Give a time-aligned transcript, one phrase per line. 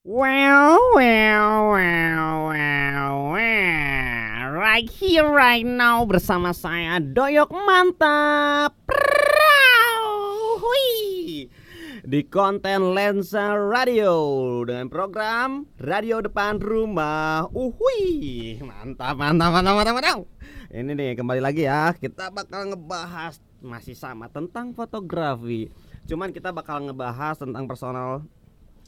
[0.00, 4.48] Well, well, well, well, well.
[4.56, 8.80] Right here, right now bersama saya Doyok Mantap.
[12.00, 14.16] Di konten Lensa Radio
[14.64, 17.52] dengan program Radio Depan Rumah.
[17.52, 18.56] Uhui.
[18.56, 20.18] Mantap, mantap, mantap, mantap, mantap.
[20.72, 21.92] Ini nih kembali lagi ya.
[21.92, 25.68] Kita bakal ngebahas masih sama tentang fotografi.
[26.08, 28.24] Cuman kita bakal ngebahas tentang personal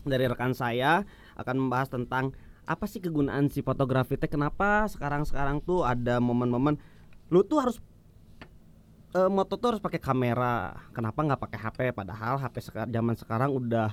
[0.07, 1.07] dari rekan saya
[1.39, 6.79] akan membahas tentang apa sih kegunaan si fotografi teh kenapa sekarang-sekarang tuh ada momen-momen
[7.33, 7.77] lu tuh harus
[9.17, 10.77] eh, moto tuh harus pakai kamera.
[10.95, 13.89] Kenapa nggak pakai HP padahal HP sekarang zaman sekarang udah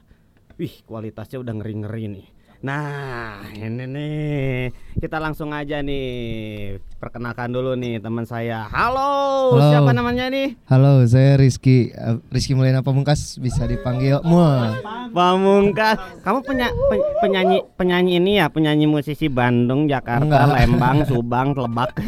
[0.59, 2.27] wih kualitasnya udah ngeri-ngeri nih
[2.59, 4.67] Nah ini nih
[4.99, 8.67] kita langsung aja nih perkenalkan dulu nih teman saya.
[8.67, 9.71] Halo, Halo.
[9.71, 10.59] siapa namanya nih?
[10.67, 14.75] Halo, saya Rizky eh, Rizky Mulyana Pamungkas bisa dipanggil Mua.
[15.15, 16.19] Pamungkas.
[16.19, 20.51] Kamu penya, pe- penyanyi penyanyi ini ya, penyanyi musisi Bandung, Jakarta, Enggak.
[20.51, 21.91] Lembang, Subang, Lebak.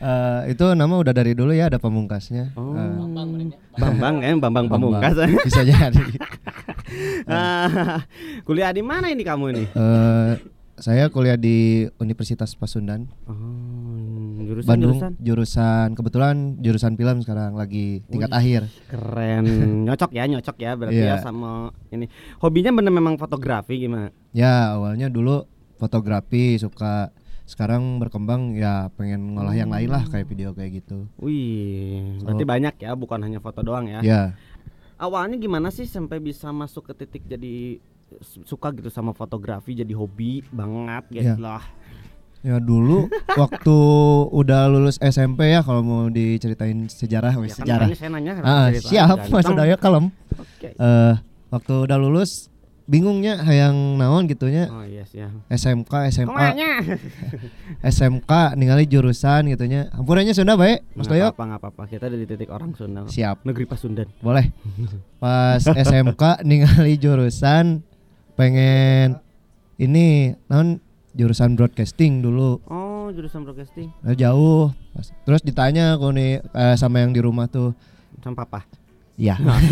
[0.00, 2.56] Eh, itu nama udah dari dulu ya ada Pamungkasnya.
[2.56, 2.72] Oh.
[2.72, 5.12] Eh, Bambang kan, Bambang Pamungkas.
[5.44, 6.00] Bisa jadi.
[7.24, 8.02] Ah,
[8.46, 9.64] Kuliah di mana ini kamu ini?
[9.66, 10.32] Eh,
[10.76, 13.36] saya kuliah di Universitas Pasundan, Oh,
[14.40, 14.96] jurusan Bandung.
[14.96, 15.12] jurusan.
[15.20, 18.64] Jurusan kebetulan jurusan film sekarang lagi tingkat akhir.
[18.88, 19.44] Keren,
[19.86, 21.16] nyocok ya, nyocok ya berarti ya Iya.
[21.20, 22.08] sama ini.
[22.38, 24.08] Hobinya bener memang fotografi gimana?
[24.32, 25.44] Ya, awalnya dulu
[25.76, 27.12] fotografi suka
[27.44, 31.10] sekarang berkembang ya pengen ngolah yang lain lah kayak video kayak gitu.
[31.18, 34.00] Wih, berarti banyak ya, bukan hanya foto doang ya.
[34.00, 34.22] Ya,
[35.00, 37.80] Awalnya gimana sih sampai bisa masuk ke titik jadi
[38.20, 41.40] su- suka gitu sama fotografi jadi hobi banget gitu Iya.
[41.40, 41.64] lah.
[42.40, 43.08] Ya dulu
[43.40, 43.76] waktu
[44.30, 47.86] udah lulus SMP ya kalau mau diceritain sejarah Ya kan sejarah.
[47.86, 49.16] makanya saya nanya Ah, siap.
[49.26, 50.12] Mas Daya kalem.
[50.34, 50.68] Oke.
[50.70, 51.14] Eh
[51.48, 52.49] waktu udah lulus
[52.90, 55.30] bingungnya hayang naon gitunya Oh iya siap.
[55.46, 56.70] SMK SMA Ke mana?
[57.86, 61.82] SMK ningali jurusan gitunya Hampurannya Sunda baik Mas Doyok apa nggak apa-apa.
[61.86, 63.06] Kita ada di titik orang Sunda.
[63.06, 64.10] siap Negeri Pasundan.
[64.18, 64.50] boleh
[65.22, 67.86] pas SMK ningali jurusan
[68.34, 69.22] pengen
[69.76, 70.82] ini naon
[71.12, 77.00] jurusan broadcasting dulu Oh, jurusan broadcasting Nah, jauh Pas- terus ditanya aku nih eh, sama
[77.00, 77.70] yang di rumah tuh
[78.18, 78.66] sama papa.
[79.14, 79.62] Iya Sama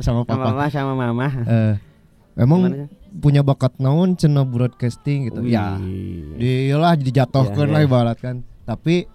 [0.00, 1.26] sama papa mama sama mama.
[1.44, 1.74] Eh,
[2.36, 6.34] emang Gimana punya bakat naon cina broadcasting gitu ya Wih.
[6.66, 7.86] dilah dijatuhkan Iya, lah iya.
[7.86, 9.06] ibarat kan tapi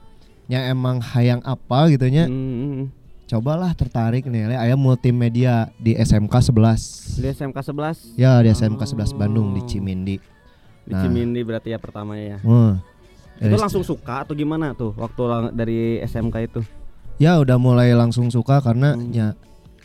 [0.47, 2.95] yang emang hayang apa gitu nya Hmm,
[3.27, 8.81] cobalah tertarik nih Le, aya multimedia di SMK 11 di SMK 11 ya di SMK
[8.87, 9.17] 11 Oh.
[9.17, 10.15] Bandung di Cimindi
[10.81, 11.03] di Nah.
[11.03, 12.39] Cimindi berarti ya pertama ya.
[12.41, 12.79] Wah.
[13.37, 15.21] Itu langsung suka atau gimana tuh waktu
[15.53, 16.61] dari SMK itu?
[17.17, 19.11] ya udah mulai langsung suka karena Hmm.
[19.11, 19.35] ya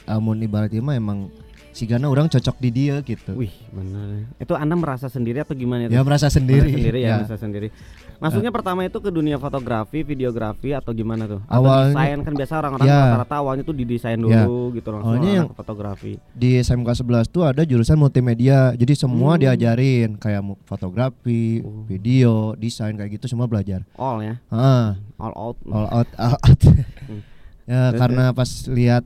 [0.07, 1.35] amun ibaratnya mah emang
[1.75, 4.31] si Gana orang cocok di dia gitu Wih, benar.
[4.39, 5.93] Itu Anda merasa sendiri atau gimana itu?
[5.93, 7.15] ya merasa sendiri, Merasa sendiri ya, Ya.
[7.19, 7.69] merasa sendiri.
[8.15, 11.43] Masuknya pertama itu ke dunia fotografi, videografi atau gimana tuh?
[11.45, 12.99] Awalnya- desain kan biasa orang-orang Ya.
[13.05, 14.47] rata-rata awalnya tuh didesain dulu Ya.
[14.73, 16.13] gitu langsung Awalnya orang yang- ke fotografi.
[16.31, 19.43] di SMK 11 tuh ada jurusan multimedia jadi semua Hmm.
[19.43, 21.83] diajarin kayak fotografi Oh.
[21.85, 25.57] video desain kayak gitu semua belajar All ya, ah all out.
[25.67, 27.21] all out all out Hmm.
[27.67, 29.03] ya karena pas lihat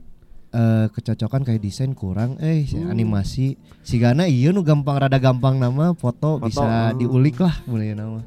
[0.49, 2.89] eh, kecocokan kayak desain kurang eh Hmm.
[2.89, 6.89] animasi si Gana iya nu gampang rada gampang nama foto, Foto, bisa ah.
[6.91, 8.21] diulik lah mulai nama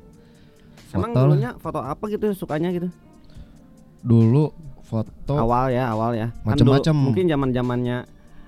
[0.89, 1.27] Emang foto lah.
[1.27, 2.89] dulunya foto apa gitu sukanya gitu?
[4.01, 4.51] dulu
[4.83, 6.29] foto Awal ya, awal ya.
[6.37, 6.93] Kan Macem-macem.
[6.93, 7.99] dulu- mungkin zaman-zamannya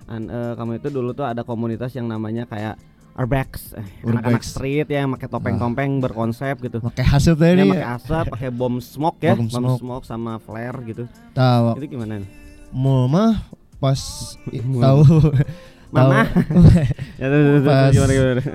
[0.06, 2.76] an- eh, kamu itu dulu tuh ada komunitas yang namanya kayak
[3.14, 6.82] Urbex, eh, anak-anak street ya yang pakai topeng-topeng berkonsep gitu.
[6.82, 9.78] pakai hasil tadi Ya, ya, pakai asap, pakai bom smoke ya, Bom bom smoke.
[9.78, 11.06] smoke sama flare gitu.
[11.30, 12.26] tahu Itu gimana?
[12.70, 13.38] mul mah
[13.84, 14.00] pas
[14.56, 15.02] tahu
[15.94, 16.24] Mama.
[16.24, 16.72] tahu-
[17.22, 17.28] Ya,
[17.60, 17.94] Pas-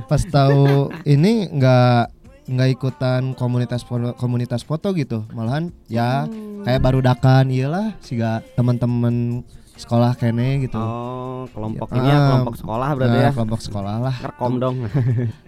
[0.10, 0.64] pas tahu
[1.06, 2.02] ini nggak
[2.50, 6.66] nggak ikutan komunitas foto, komunitas foto gitu malahan ya Hmm.
[6.66, 8.18] kayak baru dakan iyalah sih
[8.52, 9.46] teman-teman
[9.78, 13.32] sekolah kene gitu Oh, kelompok Ya, ini ya, ah, kelompok sekolah berarti Nah, ya.
[13.32, 14.76] kelompok sekolah lah Rekom dong.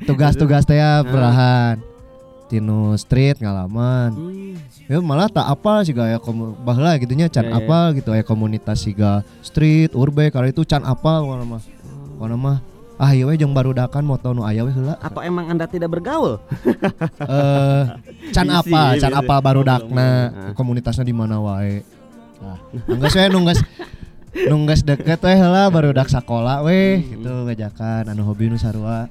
[0.06, 1.04] tugas-tugas teh Ah.
[1.04, 1.76] ya perlahan
[2.52, 4.60] tinu street ngalaman Hmm.
[4.86, 7.58] ya malah tak apa sih ya komu bahlah gitunya can Ya, ya.
[7.58, 11.64] apa gitu ya komunitas siga street urbe kalau itu can apa mana mah
[12.20, 12.58] mana mah
[12.96, 16.38] ah iya jeung baru dakan moto nu aya we heula Atau emang Anda tidak bergaul?
[17.34, 17.84] eh
[18.30, 20.54] can apa can apa baru dakna belum.
[20.54, 21.82] komunitasnya di mana wae
[22.38, 23.60] nah nunggas we nunggas
[24.34, 27.10] nunggas deket we heula baru dak sakola we Hmm.
[27.16, 29.08] gitu ngajakan anu hobi nu sarua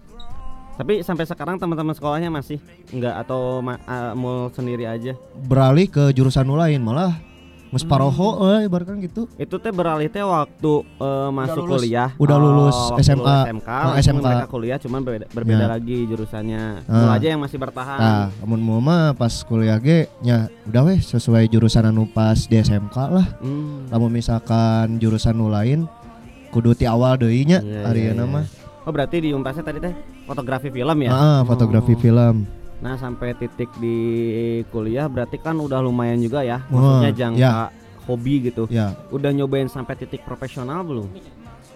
[0.81, 2.57] Tapi sampai sekarang teman-teman sekolahnya masih
[2.89, 5.13] enggak atau ma- ah, mul sendiri aja.
[5.39, 7.21] beralih ke jurusan nu lain malah
[7.71, 9.31] Mus paroho euy ibaratkan gitu.
[9.39, 11.79] Itu teh beralih teh waktu eh, masuk lulus.
[11.79, 12.11] kuliah.
[12.19, 13.23] Udah lulus waktu SMK.
[13.23, 14.27] lulus SMK, Oh, SMK.
[14.27, 15.69] mereka kuliah cuman berbeda, berbeda Ya.
[15.71, 16.63] lagi jurusannya.
[16.83, 16.99] Ah.
[16.99, 17.95] Lu aja yang masih bertahan.
[17.95, 22.59] Nah, amun mau mah pas kuliah ge nya udah weh sesuai jurusan anu pas di
[22.59, 23.39] SMK lah.
[23.39, 23.87] Hmm.
[23.87, 25.87] Lamun misalkan jurusan nu lain
[26.51, 28.45] kudu ti awal deui nya Iya, Ariana iya, mah.
[28.83, 29.95] Oh berarti di Untasnya tadi teh
[30.31, 31.11] fotografi film ya?
[31.11, 31.99] Heeh, fotografi Oh.
[31.99, 32.35] film.
[32.79, 33.97] Nah sampai titik di
[34.67, 37.69] kuliah berarti kan udah lumayan juga ya Maksudnya jangka ya.
[38.07, 41.11] hobi gitu Ya, Udah nyobain sampai titik profesional belum?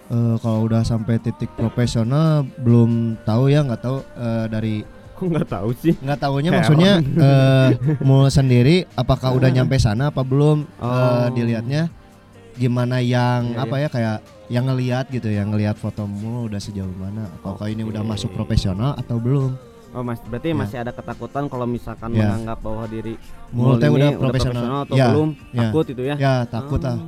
[0.06, 4.74] eh, kalau udah sampai titik profesional belum tahu ya nggak tahu eh, dari
[5.14, 5.92] Kok nggak tahu sih?
[5.94, 6.58] nggak tahunya Hewan.
[6.58, 7.68] maksudnya eh,
[8.00, 11.28] mau sendiri apakah udah nyampe sana apa belum eh, Oh.
[11.30, 11.92] dilihatnya
[12.54, 17.28] gimana yang Iya, apa ya kayak yang ngelihat gitu yang ngelihat fotomu udah sejauh mana
[17.34, 19.52] apakah ini udah masuk profesional atau belum
[19.94, 20.58] Oh mas, berarti Ya.
[20.58, 22.26] masih ada ketakutan kalau misalkan Ya.
[22.26, 23.14] menganggap bahwa diri
[23.54, 24.82] Mul teh ini udah profesional.
[24.82, 25.28] atau Ya, belum?
[25.54, 25.60] ya.
[25.70, 26.14] Takut itu ya?
[26.18, 26.98] ya takut lah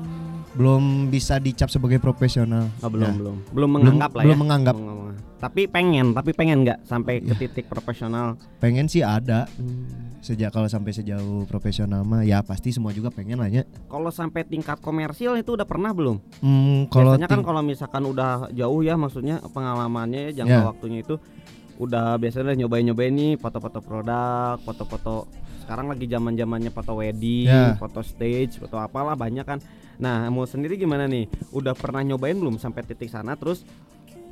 [0.54, 3.18] belum bisa dicap sebagai profesional Oh, belum, Ya.
[3.18, 4.40] belum, belum menganggap lah belum ya.
[4.40, 4.74] menganggap.
[4.78, 5.25] Belum menganggap.
[5.36, 7.38] Tapi pengen, tapi pengen nggak sampai ke Ya.
[7.38, 8.40] titik profesional?
[8.56, 9.44] pengen sih ada
[10.18, 14.42] sejak kalau sampai sejauh profesional mah ya pasti semua juga pengen lah ya Kalau sampai
[14.42, 16.16] tingkat komersil itu udah pernah belum?
[16.40, 20.64] hmm, kalau biasanya kan kalau misalkan udah jauh ya maksudnya pengalamannya ya jangka Ya.
[20.64, 21.14] waktunya itu
[21.76, 25.28] udah biasanya udah nyobain-nyobain nih foto-foto produk, foto-foto
[25.60, 27.76] sekarang lagi zaman-zamannya foto wedding, Ya.
[27.76, 29.60] foto stage, foto apalah banyak kan.
[29.96, 31.26] Nah, mau sendiri gimana nih?
[31.50, 33.66] Udah pernah nyobain belum sampai titik sana terus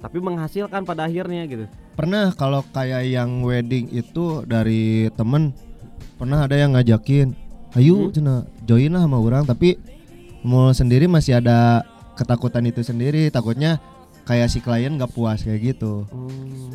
[0.04, 1.64] tapi menghasilkan pada akhirnya gitu.
[1.94, 5.56] pernah kalau kayak yang wedding itu dari temen
[6.14, 7.32] pernah ada yang ngajakin
[7.72, 8.12] ayo Hmm.
[8.12, 9.80] cina join lah sama orang tapi
[10.42, 11.82] mau sendiri masih ada
[12.14, 13.80] ketakutan itu sendiri takutnya
[14.22, 16.04] kayak si klien nggak puas kayak gitu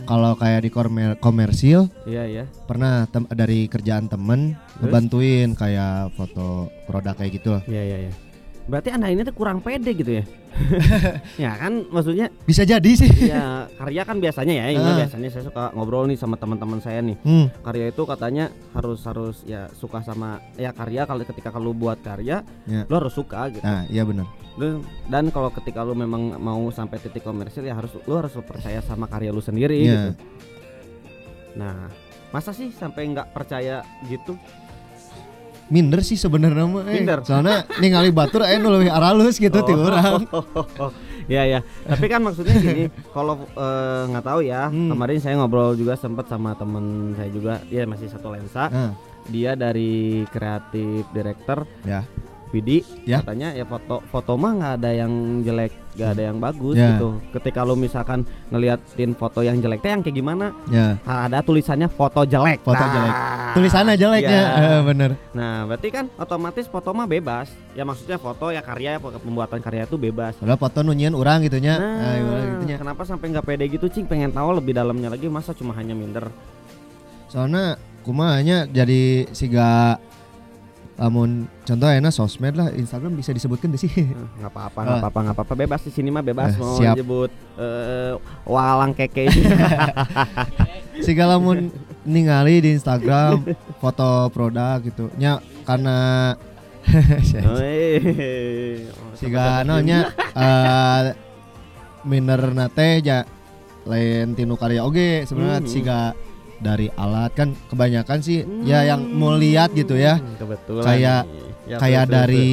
[0.04, 2.44] kalau kayak di komer- komersil Iya ya.
[2.66, 4.80] pernah dari kerjaan temen Terus?
[4.82, 8.14] ngebantuin kayak foto produk kayak gitu Iya iya iya.
[8.70, 10.24] Berarti anda ini tuh kurang pede gitu ya?
[11.40, 14.98] ya kan maksudnya bisa jadi sih ya karya kan biasanya ya, ini Ah.
[15.00, 17.16] biasanya saya suka ngobrol nih sama teman-teman saya nih.
[17.18, 21.98] hmm, Karya itu katanya harus harus ya suka sama ya karya kalau ketika kalau buat
[22.00, 22.84] karya Ya.
[22.84, 23.64] lu harus suka gitu.
[23.64, 27.96] nah iya benar Lu- dan kalau ketika lu memang mau sampai titik komersil ya harus
[27.98, 29.88] lu harus percaya sama karya lu sendiri Iya.
[29.88, 30.10] gitu.
[31.56, 31.88] Nah,
[32.30, 34.36] masa sih sampai nggak percaya gitu?
[35.70, 36.98] Minder sih sebenarnya mah eh.
[37.00, 37.22] Minder.
[37.22, 40.26] soalnya ningali batur eh nu leuwih aralus gitu ti urang
[41.30, 41.60] ya ya.
[41.86, 44.74] Tapi kan maksudnya gini, kalau eh, nggak tahu ya.
[44.74, 44.90] Hmm.
[44.90, 48.66] Kemarin saya ngobrol juga sempat sama temen saya juga, dia masih satu lensa.
[48.74, 48.92] nah,
[49.30, 52.02] Dia dari kreatif director ya
[52.50, 53.22] Vidi Ya.
[53.22, 56.96] katanya ya foto foto mah nggak ada yang jelek nggak ada yang bagus Ya.
[56.96, 57.22] gitu.
[57.30, 60.56] Ketika lu misalkan ngeliatin foto yang jelek teh yang kayak gimana?
[60.68, 60.98] Ya.
[61.04, 62.62] Ada tulisannya foto jelek.
[62.62, 63.14] Foto Nah, jelek.
[63.52, 64.58] tulisannya jeleknya Ya.
[64.58, 65.12] eh, bener.
[65.32, 67.48] Nah berarti kan otomatis foto mah bebas.
[67.72, 70.34] Ya maksudnya foto ya karya pembuatan karya itu bebas.
[70.36, 72.76] Padahal foto nunyian orang gitunya nah ah, ibarat gitunya.
[72.78, 74.06] kenapa sampai nggak pede gitu cing?
[74.06, 76.32] Pengen tahu lebih dalamnya lagi masa cuma hanya minder?
[77.30, 80.00] Soalnya kumanya jadi siga
[81.00, 81.30] lamun
[81.64, 85.02] contoh enak sosmed lah Instagram bisa disebutkan deh sih Nah, nggak apa-apa nggak Ah.
[85.02, 86.94] apa-apa nggak apa-apa bebas di sini mah bebas Eh, mau siap.
[86.94, 88.14] nyebut eh,
[88.44, 89.32] walang keke
[91.00, 91.72] siga lamun
[92.04, 93.48] ningali di Instagram
[93.80, 96.36] foto produk gitu nya karena
[97.46, 97.60] Oh,
[99.14, 101.14] siga namanya eh
[102.02, 103.24] minder nate ja
[103.84, 105.70] lain tinu karya oge sebenarnya Mhm.
[105.70, 106.00] siga
[106.60, 111.26] dari alat kan kebanyakan sih ya yang mau lihat gitu ya Hmm, kebetulan Kayak-.
[111.66, 112.52] Ya, kayak betul, dari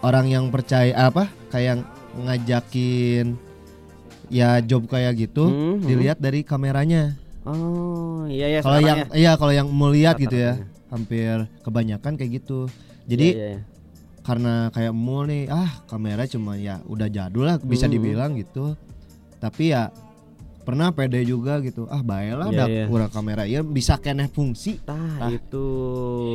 [0.00, 1.80] orang yang percaya apa kayak
[2.18, 3.34] ngajakin
[4.28, 5.50] ya job kayak gitu betul.
[5.50, 5.86] Hmm, hmm.
[5.86, 10.54] dilihat dari kameranya oh iya ya kalau yang iya kalau yang mau lihat gitu ya
[10.54, 10.88] Rata-ratanya.
[10.88, 12.68] hampir kebanyakan kayak gitu
[13.04, 13.60] jadi Iya, iya, iya.
[14.20, 17.92] karena kayak mall nih ah kamera cuma ya udah jadul lah bisa Mhm.
[17.92, 18.74] dibilang gitu
[19.38, 19.88] tapi ya
[20.66, 22.84] pernah pede juga gitu ah baiklah Iya, ada iya.
[22.84, 25.30] kurang kamera ya bisa keneh fungsi Tah Ah.
[25.30, 25.66] itu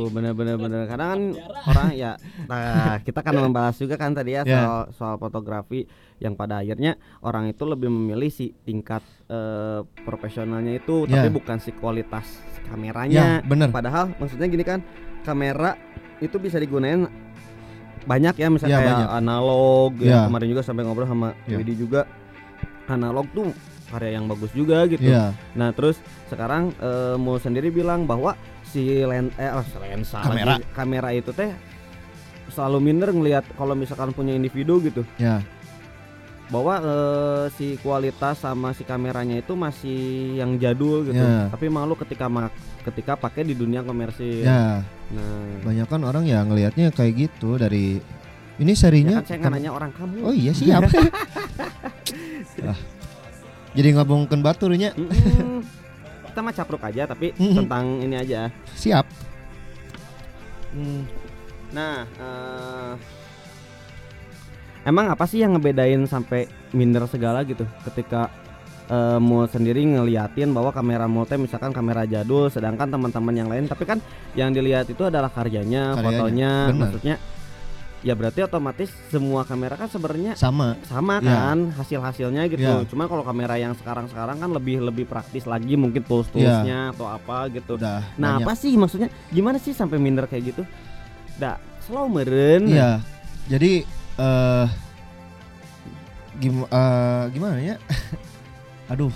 [0.08, 1.20] benar-benar benar karena kan
[1.68, 2.12] orang ya
[2.48, 4.56] nah kita kan membahas juga kan tadi ya Ya.
[4.58, 5.84] soal soal fotografi
[6.16, 11.30] yang pada akhirnya orang itu lebih memilih si tingkat eh, profesionalnya itu tapi Ya.
[11.30, 12.24] bukan si kualitas
[12.56, 14.80] ya kameranya bener padahal maksudnya gini kan
[15.20, 15.76] kamera
[16.18, 17.04] itu bisa digunain
[18.02, 19.10] banyak ya misalnya Ya, kayak banyak.
[19.14, 20.08] analog ya.
[20.08, 20.20] Ya.
[20.26, 21.54] kemarin juga sampai ngobrol sama Ya.
[21.54, 22.08] Widi juga
[22.84, 23.52] analog tuh
[23.92, 26.00] karya yang bagus juga gitu Iya Nah terus
[26.32, 28.32] sekarang eh, mau sendiri bilang bahwa
[28.64, 30.56] si len eh oh, lensa Kamera.
[30.56, 31.52] lagi, kamera itu teh
[32.48, 35.04] selalu minder ngelihat kalau misalkan punya individu gitu.
[35.20, 35.44] ya
[36.48, 41.16] bahwa eh, si kualitas sama si kameranya itu masih yang jadul gitu.
[41.16, 41.48] Ya.
[41.48, 42.52] Tapi malu ketika mak
[42.84, 44.44] ketika pakai di dunia komersil.
[44.44, 48.00] Ya, Nah, banyak kan orang ya ngelihatnya kayak gitu dari
[48.60, 49.16] ini ya serinya.
[49.20, 50.16] kan saya nggak nanya orang kamu.
[50.28, 50.84] Oh iya siap.
[52.62, 52.76] Ah,
[53.72, 55.64] Jadi ngabungkan baturnya Mm-mm.
[56.32, 57.56] Kita mah capruk aja tapi Mm-mm.
[57.64, 58.48] tentang ini aja.
[58.72, 59.04] siap.
[60.72, 61.04] Hmm.
[61.72, 62.92] Nah, eh,
[64.88, 68.32] emang apa sih yang ngebedain sampai minder segala gitu ketika
[68.88, 73.84] eh, Mul sendiri ngeliatin bahwa kamera teh misalkan kamera jadul sedangkan teman-teman yang lain tapi
[73.84, 74.00] kan
[74.32, 76.76] yang dilihat itu adalah karyanya, Karyanya, fotonya, benar.
[76.80, 77.14] maksudnya
[78.02, 80.74] ya berarti otomatis semua kamera kan sebenarnya Sama.
[80.84, 81.30] sama Ya.
[81.30, 82.62] kan hasil-hasilnya gitu.
[82.62, 82.82] Ya.
[82.90, 87.78] Cuma kalau kamera yang sekarang-sekarang kan lebih lebih praktis lagi mungkin tools-toolsnya atau apa gitu.
[87.78, 88.02] Udah.
[88.18, 88.46] Nah banyak.
[88.46, 90.62] apa sih maksudnya gimana sih sampai minder kayak gitu?
[91.38, 91.56] Da
[91.86, 92.66] slow meren.
[92.66, 92.98] Iya.
[93.46, 93.86] Jadi
[94.18, 94.66] eh
[96.42, 97.76] gim eh, gimana ya?
[98.92, 99.14] Aduh,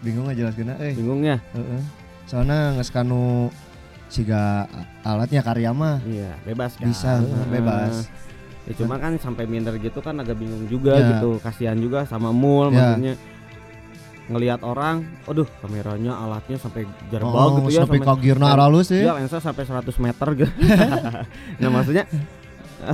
[0.00, 0.96] bingung aja jelaskeun eh.
[0.96, 1.36] Bingung ya?
[1.52, 1.82] Heeh.
[2.24, 3.52] Soalnya ngeskanu
[4.08, 4.64] siga
[5.00, 6.82] alatnya karya mah Iya bebas kan.
[6.84, 7.46] bisa Heeh.
[7.50, 7.92] bebas.
[8.64, 11.14] Ya cuma kan sampai minder gitu kan agak bingung juga Ya.
[11.14, 11.36] gitu.
[11.38, 12.94] Kasihan juga sama mul Ya.
[12.94, 13.14] maksudnya
[14.28, 19.08] ngelihat orang, aduh kameranya alatnya sampai jarbol Oh, gitu ya sampai kagirna dan- aralus ya.
[19.08, 20.50] Ya lensa sampai 100 meter gitu.
[21.60, 22.04] nah maksudnya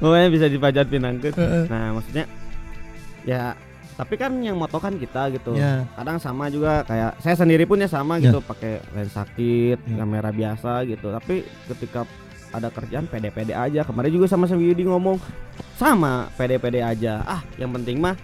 [0.00, 1.34] Pokoknya bisa dipajat pinangkeun.
[1.66, 2.24] Nah maksudnya
[3.22, 3.52] ya
[3.98, 5.58] tapi kan yang moto kan kita gitu.
[5.58, 5.82] Ya.
[5.98, 8.30] Kadang sama juga kayak saya sendiri pun ya sama Ya.
[8.30, 9.96] gitu pakai lensa kit, Ya.
[9.98, 11.10] kamera biasa gitu.
[11.10, 12.06] Tapi ketika
[12.48, 13.82] ada kerjaan pede-pede aja.
[13.82, 15.18] Kemarin juga sama sama Yudi ngomong
[15.74, 17.26] sama pede-pede aja.
[17.26, 18.14] Ah yang penting mah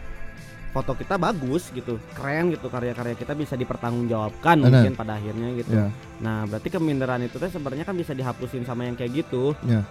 [0.71, 4.71] foto kita bagus gitu, keren gitu karya-karya kita bisa dipertanggungjawabkan Benar.
[4.75, 5.71] mungkin pada akhirnya gitu.
[5.71, 5.87] Ya.
[6.19, 9.55] Nah, berarti keminderan itu teh sebenarnya kan bisa dihapusin sama yang kayak gitu.
[9.67, 9.87] Ya.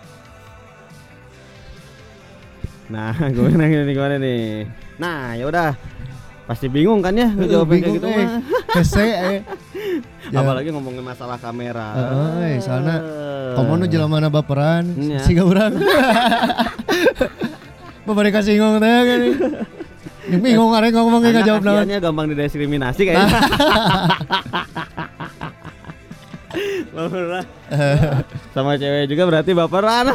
[2.91, 4.67] Nah, gimana nih gimana nih?
[4.99, 5.71] Nah, ya udah.
[6.43, 8.27] Pasti bingung kan ya ngejawabin kayak gitu Bingung, eh.
[8.27, 8.41] mah.
[8.75, 9.39] Hese eh.
[10.27, 10.39] Ya.
[10.43, 11.95] Apalagi ngomongin masalah kamera.
[11.95, 13.55] Heeh, eh, soalnya Eh.
[13.55, 15.21] Komo nu jelamana baperan, Iya.
[15.23, 15.77] siga urang.
[18.03, 19.21] Bapak singgung teh kan.
[20.41, 21.87] Bingung arek ngomong Anak enggak jawab naon.
[21.87, 23.39] gampang didiskriminasi kayaknya.
[26.91, 27.45] Baperan.
[28.51, 30.11] Sama cewek juga berarti baperan.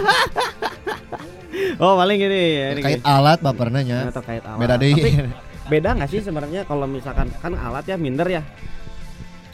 [1.79, 2.75] Oh, paling gini ya ini.
[2.79, 3.07] Terkait gini.
[3.09, 3.99] alat baperna nya.
[4.03, 4.59] Nah, terkait alat.
[4.59, 4.75] Beda.
[4.75, 4.89] Tapi
[5.73, 8.41] beda nggak sih sebenarnya kalau misalkan kan alat ya minder ya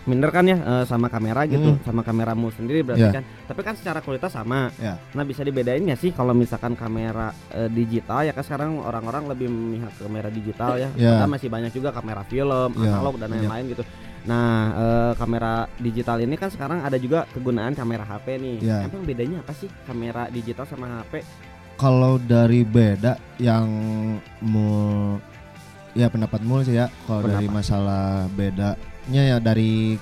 [0.05, 1.81] minder kan ya eh, sama kamera gitu Hmm.
[1.81, 3.11] sama kameramu sendiri berarti Ya.
[3.11, 5.01] kan tapi kan secara kualitas sama Ya.
[5.11, 9.49] nah bisa dibedain nggak sih kalau misalkan kamera eh, digital ya kan sekarang orang-orang lebih
[9.49, 11.19] memihak kamera digital ya Ya.
[11.19, 13.43] Padahal masih banyak juga kamera film Ya, analog dan banyak.
[13.43, 13.83] lain-lain gitu
[14.23, 18.85] nah eh, kamera digital ini kan sekarang ada juga kegunaan kamera HP nih Ya.
[18.85, 21.25] emang bedanya apa sih kamera digital sama HP
[21.75, 23.67] Kalau dari beda yang
[24.41, 25.19] mau
[25.93, 26.87] ya pendapat mul sih ya.
[27.05, 28.79] Kalau dari masalah bedanya
[29.27, 29.99] ya dari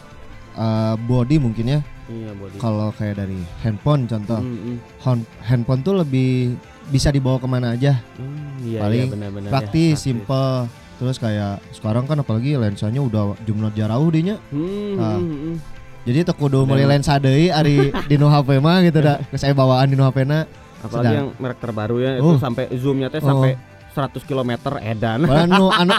[0.54, 1.80] uh, body mungkin ya.
[2.06, 4.76] iya body Kalau kayak dari handphone contoh, Hmm, hmm.
[5.00, 7.96] Hon- handphone tuh lebih bisa dibawa ke mana aja.
[8.20, 10.68] Hmm, iya, Paling iya, benar-benar ya, praktis, simple.
[11.00, 14.36] Terus kayak sekarang kan apalagi lensanya udah jumlah jauh dinya.
[14.52, 15.16] Hmm, Ah.
[15.16, 15.56] hmm, hmm.
[16.02, 16.82] Jadi teu kudu Bener.
[16.82, 19.22] meuli lensa deui ari di HP mah gitu dah.
[19.30, 20.44] Geus aya bawaan di nu HP-na.
[20.82, 21.14] Apalagi Sedang.
[21.14, 22.34] yang merek terbaru ya Oh.
[22.34, 23.28] itu sampai zoomnya teh Oh.
[23.28, 23.54] sampai
[23.88, 25.20] 100 km edan.
[25.22, 25.92] Anu anu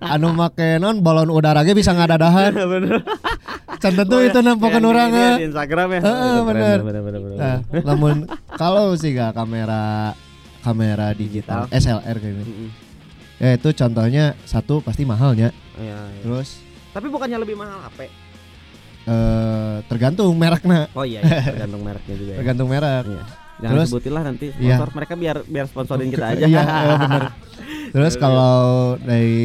[0.00, 2.54] anu make non balon udara ge bisa ngadadahan.
[2.54, 3.02] bener.
[3.78, 6.00] Can tentu Oh, itu ya, nampokan orang ya, di Instagram ya.
[6.00, 6.78] Heeh, Itu keren, bener.
[6.80, 7.38] bener, bener, bener.
[7.38, 8.14] Nah, namun
[8.52, 10.14] kalau sih gak kamera
[10.60, 12.74] kamera digital SLR kayak gitu.
[13.38, 15.54] Ya itu contohnya satu pasti mahalnya.
[15.74, 16.22] Iya, iya.
[16.22, 16.58] Terus
[16.90, 18.10] Tapi bukannya lebih mahal HP?
[19.06, 22.38] eh tergantung mereknya, Oh iya, iya, tergantung mereknya juga ya.
[22.38, 23.04] tergantung merek.
[23.08, 23.24] Iya.
[23.58, 24.76] Jangan Terus- sebutin lah nanti Iya.
[24.76, 26.44] sponsor mereka biar biar sponsorin kita aja.
[26.44, 27.22] Iya, iya, bener.
[27.94, 28.22] Terus Iya, iya.
[28.22, 28.56] kalau
[28.98, 29.38] dari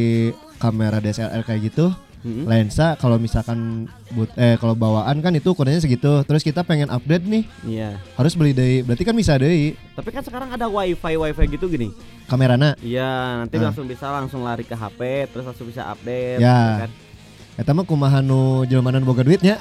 [0.56, 1.86] kamera DSLR kayak gitu,
[2.20, 2.46] Mm-mm.
[2.46, 6.22] lensa kalau misalkan but eh kalau bawaan kan itu ukurannya segitu.
[6.22, 7.98] Terus kita pengen upgrade nih, Iya.
[8.14, 8.80] harus beli deui.
[8.80, 11.90] Berarti kan bisa deui Tapi kan sekarang ada wifi wifi gitu gini.
[12.24, 12.72] kamerana.
[12.80, 13.68] Iya, nanti Ah.
[13.68, 16.40] langsung bisa langsung lari ke HP, terus langsung bisa update.
[16.40, 16.88] Ya.
[16.88, 16.90] kan?
[17.54, 19.54] Eta mah kumaha nu jelemanan boga duitnya.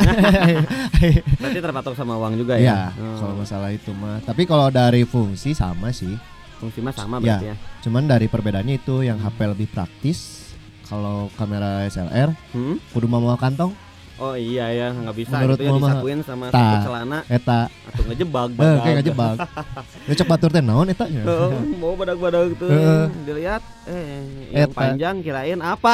[1.40, 2.98] Berarti terpatok sama uang juga Iya, ya.
[2.98, 3.18] Oh.
[3.20, 4.18] kalau masalah itu mah.
[4.20, 6.18] Tapi kalau dari fungsi sama sih.
[6.56, 7.38] fungsi mah sama Ya.
[7.38, 7.56] berarti ya.
[7.82, 10.50] Cuman dari perbedaannya itu yang HP lebih praktis.
[10.84, 12.82] Kalau kamera SLR Hmm?
[12.90, 13.72] kudu mau kantong
[14.16, 16.54] Oh iya ya, nggak bisa Menurut gitu ya Mama, disakuin sama ta.
[16.56, 18.78] satu celana eta atau ngejebak eh badak.
[18.80, 19.36] kayak ngejebak.
[20.08, 21.24] Ya cek batur teh naon eta nya.
[21.24, 23.06] Oh, mau badak-badak tuh Heeh.
[23.24, 24.76] dilihat eh yang Eta.
[24.76, 25.94] panjang kirain apa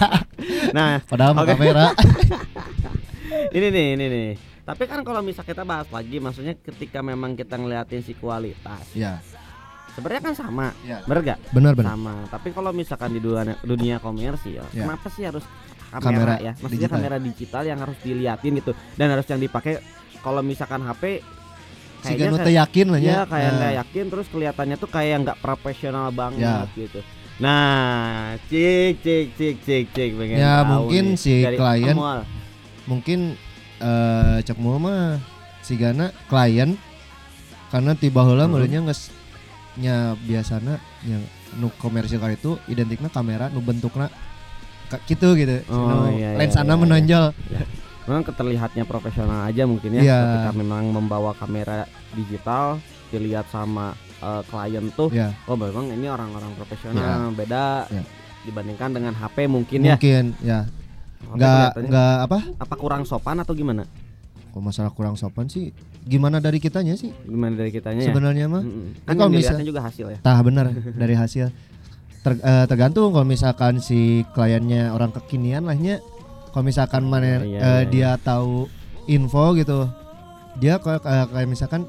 [0.76, 1.52] nah Padahal Oke.
[1.52, 1.94] kamera.
[3.52, 4.30] ini nih ini nih
[4.62, 9.22] tapi kan kalau misal kita bahas lagi maksudnya ketika memang kita ngeliatin si kualitas ya.
[9.94, 10.98] sebenarnya kan sama Ya.
[11.04, 11.94] bener gak Benar benar.
[11.94, 14.82] sama tapi kalau misalkan di dunia dunia komersial Ya.
[14.82, 15.46] kenapa sih harus
[15.98, 16.94] kamera, Kamera ya maksudnya digital.
[16.94, 19.74] kamera digital yang harus diliatin gitu dan harus yang dipakai
[20.18, 21.02] kalau misalkan HP
[21.98, 23.18] kayaknya kayak- yakin lah ya nya.
[23.24, 26.66] kayak Nah, nggak yakin terus kelihatannya tuh kayak nggak profesional banget Ya.
[26.76, 27.00] gitu
[27.36, 31.18] nah cik cik cik cik cik pengen Ya, tahu mungkin nih.
[31.18, 32.20] si Dari klien Amol.
[32.86, 33.18] mungkin
[33.76, 35.20] eh cek mau mah
[35.60, 36.80] sigana klien
[37.68, 38.54] karena tiba heula Hmm.
[38.54, 39.12] mulanya geus
[39.76, 41.20] nya biasana yang
[41.54, 44.16] nu komersial itu identiknya kamera nu bentukna ka-
[45.04, 45.56] gitu gitu.
[45.66, 47.26] Oh, Nu iya, iya, lensana iya, menonjol.
[48.04, 50.18] memang keterlihatnya profesional aja mungkin ya Iya.
[50.22, 52.78] ketika memang membawa kamera digital
[53.08, 58.02] dilihat sama eh, klien tuh ya oh memang ini orang-orang profesional beda Ya.
[58.42, 59.94] dibandingkan dengan HP mungkin ya.
[59.94, 60.60] Mungkin ya.
[61.26, 62.38] Nggak nggak apa?
[62.56, 63.82] Apa kurang sopan atau gimana?
[64.48, 67.10] Kalau masalah kurang sopan sih gimana dari kitanya sih?
[67.26, 68.08] Gimana dari kitanya ya?
[68.08, 68.62] Sebenarnya mah.
[68.62, 68.86] Mm-mm.
[68.94, 70.18] Tapi kan kalau yang misal- dilihatnya juga hasil ya.
[70.22, 70.70] Tah benar.
[71.02, 71.46] Dari hasil
[72.26, 76.02] Ter- eh, tergantung kalau misalkan si kliennya orang kekinian lahnya
[76.50, 78.66] kalau misalkan mana Iya, iya, eh, iya, dia tahu
[79.06, 79.86] info gitu
[80.58, 81.86] dia kayak kayak, kayak misalkan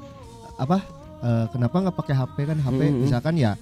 [0.62, 0.78] apa
[1.26, 2.58] eh, kenapa nggak pakai HP kan?
[2.62, 3.02] HP Mm-mm.
[3.02, 3.58] misalkan ya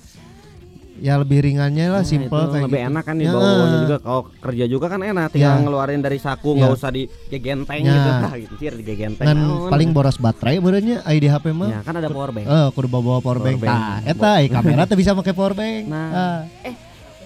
[0.98, 2.90] ya lebih ringannya lah Nah, simple kayak lebih gitu.
[2.90, 3.32] enak kan nih Ya,
[3.78, 5.62] juga kalau kerja juga kan enak tinggal Ya.
[5.62, 6.75] ngeluarin dari saku nggak Ya.
[6.75, 7.92] usah digegenteng Ya.
[7.92, 9.68] gitu ah gitu sih digegenteng naon.
[9.68, 13.20] paling boros baterai benernya ID HP mah ya kan ada power bank eh kudu bawa
[13.20, 13.75] power bank, Power bank.
[13.75, 16.40] Nah, eta eh, kamera tuh bisa pakai power bank Nah, Ah,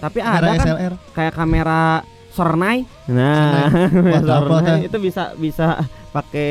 [0.00, 1.80] tapi kamera ada kan SLR kayak kamera
[2.30, 3.66] Sornai nah
[4.16, 4.78] Sornai tah?
[4.80, 5.66] itu bisa bisa
[6.10, 6.50] pakai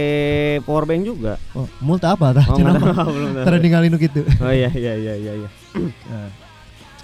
[0.61, 3.43] power bank juga oh, multa apa tah oh, belum.
[3.43, 5.49] Tara ninggalin gitu oh iya iya iya iya iya.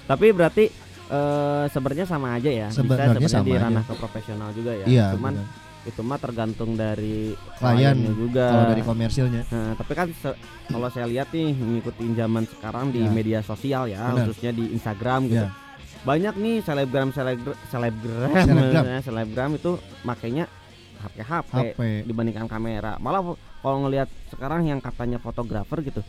[0.06, 0.64] Tapi berarti
[1.06, 3.62] eh, sebenarnya sama aja ya Sebenarnya bisa sebenarnya sama di aja.
[3.62, 5.46] ranah ke profesional juga ya iya cuman bener.
[5.84, 11.06] itu mah tergantung dari Klien, juga kalau dari komersilnya Nah, tapi kan se- kalau saya
[11.06, 13.10] lihat nih ngikutin zaman sekarang di Ya.
[13.12, 14.26] media sosial ya, Benar.
[14.26, 15.42] khususnya di Instagram gitu.
[15.42, 15.54] Ya.
[16.02, 18.84] Banyak nih selebgram selebgram selebgram Selebgram.
[18.88, 19.70] eh, selebgram itu
[20.02, 20.50] makainya
[20.96, 22.98] HP HP HP dibandingkan kamera.
[22.98, 23.22] Malah
[23.56, 26.02] kalau ngelihat sekarang yang katanya fotografer gitu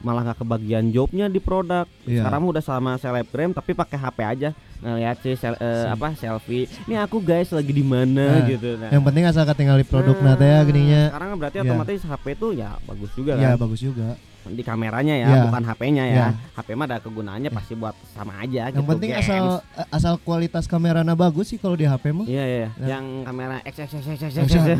[0.00, 1.84] malah nggak kebagian jobnya di produk.
[2.02, 2.22] Iya.
[2.22, 5.90] Sekarang udah sama selebgram tapi pakai HP aja ngeliat sih sel- eh, Si.
[5.90, 6.64] apa selfie.
[6.86, 8.74] Ini aku guys lagi di mana Nah, gitu.
[8.74, 11.64] Nah, yang penting asal ketinggalan produk Nah, nate ya gininya Sekarang berarti Iya.
[11.64, 14.08] otomatis HP itu ya bagus juga ya kan bagus juga
[14.48, 15.42] di kameranya ya, Iya.
[15.44, 16.14] bukan HP-nya ya.
[16.14, 16.26] Iya.
[16.54, 18.88] HP mah ada kegunaannya pasti buat sama aja yang gitu.
[18.88, 19.26] penting gengs.
[19.26, 19.44] asal
[19.90, 22.86] asal kualitas kameranya bagus sih kalau di HP mah Iya iya, Ya.
[22.88, 24.78] yang kamera X X X X X X.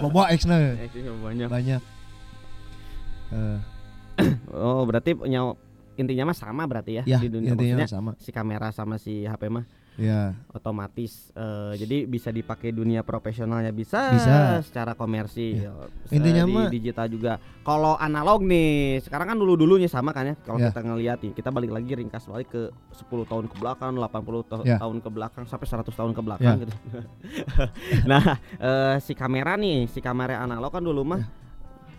[0.00, 1.46] Loba X nah X itu banyak.
[1.46, 1.80] banyak
[3.30, 3.58] Eh,
[4.54, 5.50] Oh, berarti punya
[5.94, 9.22] intinya mah sama berarti ya, ya di dunia intinya maksudnya sama si kamera sama si
[9.22, 9.62] HP mah
[9.94, 14.58] ya otomatis eh, jadi bisa dipakai dunia profesionalnya bisa, Bisa.
[14.60, 15.70] secara komersil
[16.02, 20.26] bisa Intinya di mah- digital juga kalau analog nih sekarang kan dulu dulunya sama kan
[20.26, 20.74] ya kalau Ya.
[20.74, 24.10] kita ngeliat nih kita balik lagi ringkas balik ke 10 tahun ke belakang 80
[24.42, 24.82] ta- Ya.
[24.82, 26.62] tahun ke belakang sampai 100 tahun ke belakang Ya.
[26.66, 26.74] gitu
[28.10, 28.22] nah
[28.58, 31.22] eh, si kamera nih si kamera analog kan dulu mah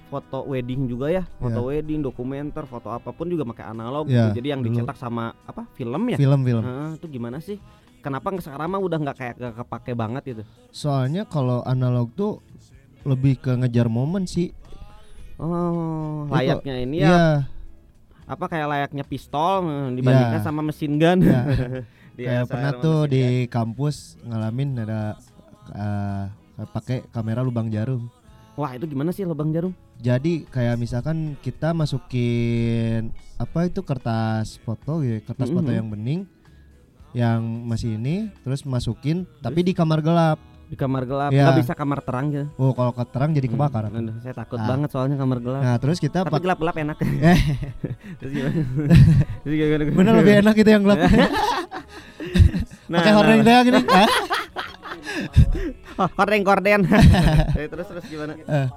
[0.06, 4.38] foto wedding juga ya foto wedding dokumenter foto apa pun juga pakai analog Ya, gitu.
[4.38, 4.78] jadi yang dulu.
[4.78, 7.58] dicetak sama apa film ya film film Heeh, itu gimana sih?
[8.00, 10.44] Kenapa sekarang mah udah nggak kayak nggak kepake banget gitu?
[10.70, 12.38] soalnya kalau analog tuh
[13.02, 14.54] lebih ke ngejar momen sih
[15.36, 17.24] Oh, Itu- layaknya ini ya iya
[18.26, 20.42] apa kayak layaknya pistol eh, dibandingkan Ya.
[20.42, 21.22] sama mesin gun.
[22.16, 23.52] Di kayak pernah tuh di gun.
[23.52, 25.14] kampus ngalamin ada
[25.70, 26.26] eh,
[26.66, 28.08] pakai kamera lubang jarum
[28.56, 29.76] Wah, itu gimana sih lubang jarum?
[29.96, 35.76] Jadi kayak misalkan kita masukin apa itu kertas foto gitu, ya, kertas foto Mhm.
[35.76, 36.22] yang bening
[37.12, 40.36] yang masih ini terus masukin tapi di kamar gelap.
[40.66, 41.46] Di kamar gelap, Ya.
[41.46, 42.50] nggak bisa kamar terang gitu.
[42.58, 43.88] Oh, kalau keterang jadi kebakaran.
[43.88, 44.66] Hmm, aduh, saya takut Ah.
[44.66, 45.62] banget soalnya kamar gelap.
[45.62, 46.98] Nah, terus kita Tapi pak gelap-gelap enak.
[48.20, 48.54] Terus gimana?
[49.46, 49.84] Terus gimana?
[50.02, 51.00] bener lebih enak itu yang gelap.
[51.06, 51.10] Nah,
[52.98, 53.62] Pakai nah, hordeng nah.
[53.62, 53.80] gini.
[55.96, 56.82] Oh, korden
[57.72, 58.34] terus terus gimana?
[58.36, 58.68] eh.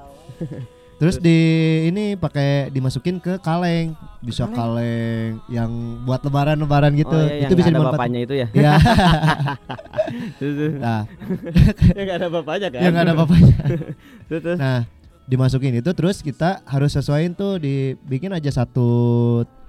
[0.98, 1.38] Terus di
[1.86, 5.70] ini pakai dimasukin ke kaleng, bisa kaleng yang
[6.02, 7.14] buat lebaran-lebaran gitu.
[7.14, 7.94] oh, iya, itu yang bisa ada dimanfaatkan.
[7.94, 8.46] bapaknya itu ya.
[8.50, 8.72] Ya,
[10.42, 10.74] Terus, terus.
[10.76, 11.02] nah,
[11.96, 12.80] yang nggak ada bapaknya kan?
[12.82, 13.54] yang nggak ada bapaknya.
[14.28, 14.58] Terus, terus.
[14.58, 14.80] Nah,
[15.24, 18.88] dimasukin itu terus kita harus sesuaiin tuh dibikin aja satu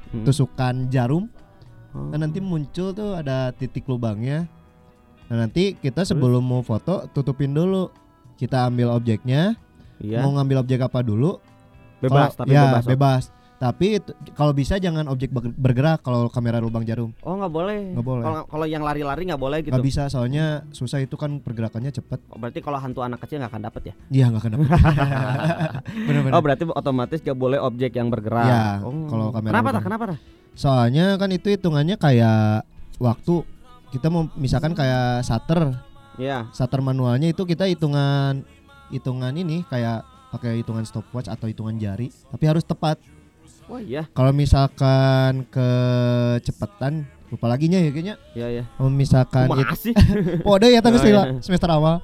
[0.09, 0.25] Hmm.
[0.25, 1.29] tusukan jarum.
[1.93, 2.09] Oh.
[2.09, 4.49] Nah, nanti muncul tuh ada titik lubangnya.
[5.29, 7.93] Nah, nanti kita sebelum mau foto tutupin dulu.
[8.33, 9.53] Kita ambil objeknya,
[9.99, 10.23] Iya.
[10.23, 11.37] mau ngambil objek apa dulu?
[11.99, 12.83] Bebas Kalau- tapi ya, bebas.
[12.83, 12.89] oh.
[12.89, 13.23] bebas.
[13.59, 13.99] Tapi
[14.31, 17.11] kalau bisa jangan objek ber- bergerak kalau kamera lubang jarum.
[17.19, 17.91] Oh nggak boleh.
[17.91, 18.23] Nggak boleh.
[18.23, 19.75] Kalau kalau yang lari-lari nggak boleh gitu.
[19.75, 22.23] Nggak bisa soalnya susah itu kan pergerakannya cepet.
[22.31, 23.93] Oh, Berarti kalau hantu anak kecil nggak akan dapet ya?
[24.07, 24.57] Iya nggak kena.
[26.07, 26.33] Bener-bener.
[26.33, 28.47] Oh berarti otomatis nggak boleh objek yang bergerak.
[28.47, 29.11] Ya, oh.
[29.11, 29.83] kalau kamera Kenapa tak?
[29.83, 30.19] Kenapa tak?
[30.55, 32.63] Soalnya kan itu hitungannya kayak
[32.95, 33.43] waktu
[33.91, 35.75] kita mau misalkan kayak shutter,
[36.15, 36.47] Iya.
[36.51, 38.43] shutter manualnya itu kita hitungan
[38.89, 43.01] hitungan ini kayak pakai hitungan stopwatch atau hitungan jari, tapi harus tepat.
[43.65, 44.05] Wah iya.
[44.11, 48.15] Kalau misalkan kecepatan lupa lagi nya ya kayaknya.
[48.33, 48.63] Iya iya.
[48.73, 49.93] Kalau misalkan it, Kumaha sih?
[50.41, 51.37] oh ya tapi Oh, iya.
[51.41, 52.01] semester awal.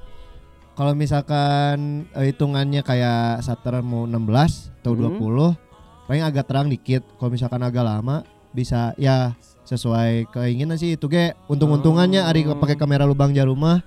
[0.75, 5.17] Kalau misalkan eh, hitungannya kayak shutter mau 16 atau Hmm.
[5.17, 5.57] 20
[6.05, 7.01] paling agak terang dikit.
[7.17, 8.21] Kalau misalkan agak lama
[8.53, 9.33] bisa ya
[9.65, 12.53] sesuai keinginan sih itu ge untung-untungannya ari Oh.
[12.55, 13.81] pakai kamera lubang jarum mah.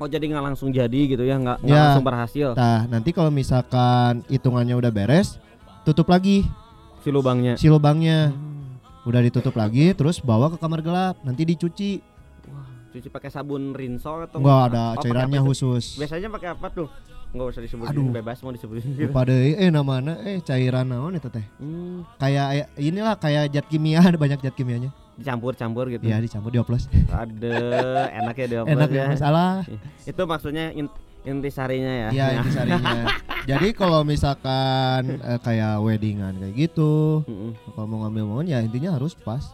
[0.00, 1.36] Oh jadi nggak langsung jadi gitu ya?
[1.36, 1.82] Nggak nggak Ya.
[1.86, 5.36] langsung berhasil Nah, nanti kalau misalkan hitungannya udah beres,
[5.82, 6.48] tutup lagi
[6.98, 7.54] si lubangnya.
[7.54, 8.32] si lubangnya.
[8.32, 8.80] Hmm.
[9.02, 12.00] Udah ditutup lagi terus bawa ke kamar gelap, nanti dicuci.
[12.46, 15.96] Wah, cuci pakai sabun rinso atau Enggak ada Oh, cairannya khusus.
[15.96, 16.88] Biasanya pakai apa tuh?
[17.30, 18.10] Nggak usah disebutin Aduh.
[18.10, 19.06] bebas mau disebutin gitu.
[19.06, 21.44] Lupa deh eh namanya eh cairan naon itu teh.
[21.56, 24.90] Hmm, Kayak eh, inilah kayak zat kimia ada banyak zat kimianya.
[25.20, 26.04] Dicampur-campur gitu.
[26.08, 26.88] Iya dicampur dioplos.
[27.12, 27.58] Ada
[28.16, 29.04] enak ya dioplos Enak ya.
[29.04, 29.52] ya masalah.
[30.08, 30.88] Itu maksudnya in,
[31.22, 32.08] intisarinya ya.
[32.10, 33.04] Iya intisarinya.
[33.50, 37.52] Jadi kalau misalkan eh, kayak weddingan kayak gitu, Mm-mm.
[37.76, 39.44] kalau mau ngambil momen ya intinya harus pas.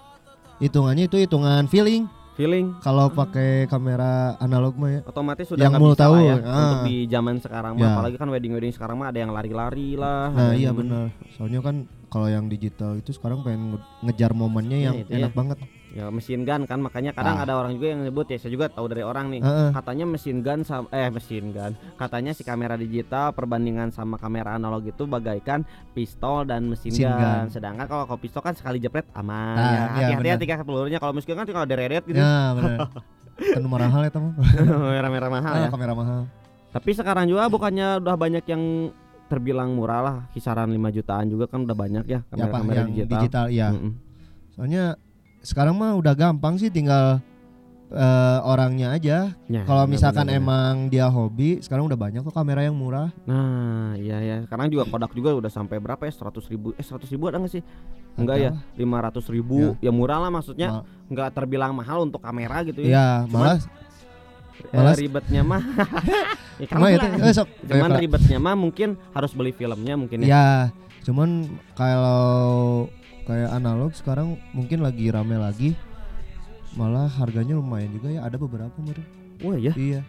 [0.58, 2.06] Hitungannya itu hitungan feeling.
[2.36, 5.00] Feeling Kalau pakai kamera analog mah ya.
[5.02, 6.56] otomatis sudah Yang nggak mau bisa tahu, lah ya ah.
[6.60, 7.88] untuk di zaman sekarang mah Ya.
[7.94, 11.08] apalagi kan wedding wedding sekarang mah ada yang lari-lari lah Nah iya benar.
[11.32, 15.32] Soalnya kan kalau yang digital itu sekarang pengen nge- ngejar momennya Iya, yang itu enak
[15.32, 15.34] ya.
[15.34, 15.58] banget.
[15.96, 17.42] Ya mesin gun kan makanya kadang Ah.
[17.42, 19.70] ada orang juga yang nyebut ya saya juga tahu dari orang nih Heeh.
[19.72, 24.84] katanya mesin gun sama eh mesin gun katanya si kamera digital perbandingan sama kamera analog
[24.84, 27.16] itu bagaikan pistol dan mesin, Mesin gun.
[27.16, 27.44] gun.
[27.48, 30.98] sedangkan kalau kalau pistol kan sekali jepret aman Ah, ya iya, hati-hati ya tiga pelurunya
[30.98, 32.76] kalau mesin gun kan tinggal deret gitu Ya benar.
[33.56, 34.32] kan nomor mahal ya teman.
[34.86, 36.20] merah-merah mahal ya kamera mahal.
[36.68, 38.92] tapi sekarang juga bukannya udah banyak yang
[39.26, 42.90] terbilang murah lah kisaran 5 jutaan juga kan udah banyak ya Ya apa kamera-kamera yang
[42.92, 43.68] digital, digital, ya.
[43.70, 43.92] Mm-mm.
[44.52, 44.84] Soalnya
[45.46, 47.22] sekarang mah udah gampang sih tinggal
[47.86, 49.30] eh, orangnya aja.
[49.46, 50.36] Ya, Kalau misalkan benar.
[50.36, 53.14] emang dia hobi, sekarang udah banyak kok kamera yang murah.
[53.22, 54.36] Nah, iya ya.
[54.42, 56.10] Sekarang juga Kodak juga udah sampai berapa ya?
[56.10, 56.74] 100 ribu.
[56.74, 57.62] Eh 100 ribu ada nggak sih?
[57.62, 59.22] Nggak Enggak ya, tahu.
[59.22, 59.58] 500 ribu.
[59.78, 60.68] Ya murah lah maksudnya.
[60.72, 62.90] Ma- Nggak terbilang mahal untuk kamera gitu ya.
[62.90, 63.62] Iya, malah
[64.66, 64.98] eh, malas.
[64.98, 65.62] ribetnya mah.
[66.58, 67.22] ya, Cuma itu bilang.
[67.22, 67.48] eh, sok.
[67.62, 70.26] Cuman ribetnya mah mungkin harus beli filmnya mungkin ya.
[70.26, 70.46] Ya,
[71.06, 71.46] cuman
[71.78, 72.90] kalau
[73.26, 75.74] kayak analog sekarang mungkin lagi rame lagi.
[76.72, 79.06] Malah harganya lumayan juga ya, ada beberapa kemarin.
[79.40, 79.72] Wah ya.
[79.72, 80.00] Iya.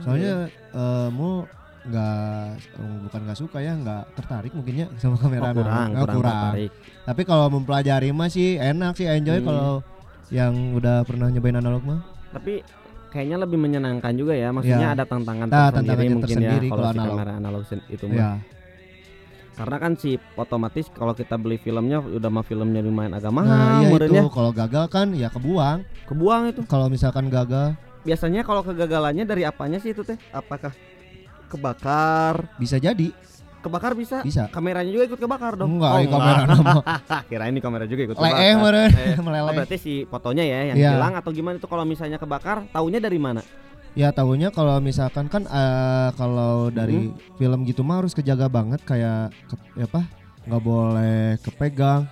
[0.00, 1.46] Soalnya eh, mau
[1.80, 5.88] nggak eh, bukan nggak suka ya nggak tertarik mungkin ya sama kamera Oh, kurang, analog.
[5.90, 6.34] Oh, kurang, kurang.
[6.36, 6.70] tertarik.
[7.02, 9.46] Tapi kalau mempelajari mah sih enak sih enjoy Hmm.
[9.46, 9.70] kalau
[10.30, 12.00] yang udah pernah nyobain analog mah.
[12.30, 12.62] Tapi
[13.10, 14.54] kayaknya lebih menyenangkan juga ya.
[14.54, 14.94] Maksudnya Ya.
[14.94, 17.10] ada tantangan Nah, tersendiri mungkin tersendiri ya kalau si analog.
[17.10, 18.38] kamera analog itu mah.
[19.60, 19.62] Ya.
[19.62, 23.84] Karena kan si otomatis kalau kita beli filmnya udah mah filmnya lumayan agak mahal, Nah,
[23.84, 25.84] iya itu kalau gagal kan ya kebuang.
[26.08, 26.60] kebuang itu.
[26.64, 30.16] Kalau misalkan gagal Biasanya kalau kegagalannya dari apanya sih itu teh?
[30.30, 30.72] Apakah
[31.46, 32.48] kebakar?
[32.56, 33.12] bisa jadi,
[33.60, 34.24] Kebakar bisa.
[34.24, 34.48] bisa.
[34.48, 35.76] Kameranya juga ikut kebakar dong.
[35.76, 36.72] Enggak, oh, kamera nama.
[37.28, 38.40] Kirain ini kamera juga ikut kebakar.
[38.40, 39.52] Eh, Oh, meleleh.
[39.52, 40.90] berarti si fotonya ya yang Iya.
[40.96, 43.44] hilang atau gimana itu kalau misalnya kebakar, taunya dari mana?
[43.92, 47.36] Ya tahunya kalau misalkan kan eh, kalau dari Mm-hmm.
[47.36, 50.06] film gitu mah harus kejaga banget kayak ke- ya apa
[50.40, 52.06] nggak boleh kepegang,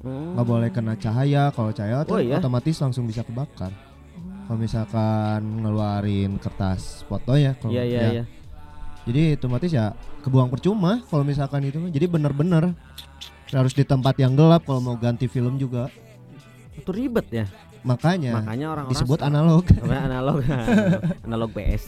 [0.00, 0.38] Hmm.
[0.38, 1.50] nggak boleh kena cahaya.
[1.50, 2.38] Kalau cahaya Oh, iya?
[2.38, 3.74] otomatis langsung bisa kebakar.
[4.44, 8.10] Kalau misalkan ngeluarin kertas foto ya, kalau Iya iya ya.
[8.12, 8.24] iya.
[9.04, 11.76] Jadi otomatis ya kebuang percuma kalau misalkan itu.
[11.88, 12.72] Jadi bener-bener
[13.50, 15.90] harus di tempat yang gelap kalau mau ganti film juga.
[16.72, 17.46] Itu ribet ya.
[17.84, 18.92] Makanya, Makanya orang-orang Iya.
[18.96, 19.64] disebut analog.
[20.08, 20.38] Analog
[21.26, 21.82] analog PS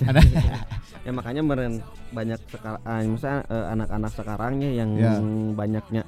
[1.06, 1.72] ya makanya meren
[2.10, 5.14] banyak sekarang misalnya eh, anak-anak sekarangnya yang Ya.
[5.54, 6.02] banyaknya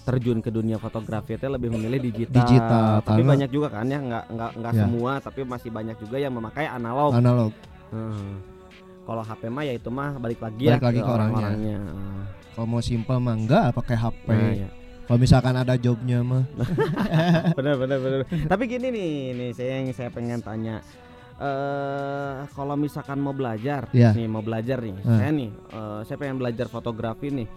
[0.00, 3.98] terjun ke dunia fotografi itu lebih memilih digital, Digital, tapi karena- banyak juga kan ya
[3.98, 4.80] nggak nggak nggak Ya.
[4.80, 7.52] semua tapi masih banyak juga yang memakai analog analog.
[7.88, 8.38] Hmm.
[9.02, 11.36] kalau HP mah ya itu mah balik lagi Balik ya lagi ke ke orangnya.
[11.42, 11.78] orang-orangnya
[12.54, 14.26] Kalau mau simple mah enggak pakai HP.
[14.28, 14.68] nah, ya.
[15.04, 16.48] Kalau misalkan ada jobnya mah.
[17.58, 18.18] Bener bener bener
[18.50, 20.80] tapi gini nih nih saya yang saya pengen tanya.
[21.36, 24.10] Eh kalau misalkan mau belajar Iya.
[24.10, 25.18] nih mau belajar nih Hmm.
[25.18, 27.48] saya nih eh, saya pengen belajar fotografi nih.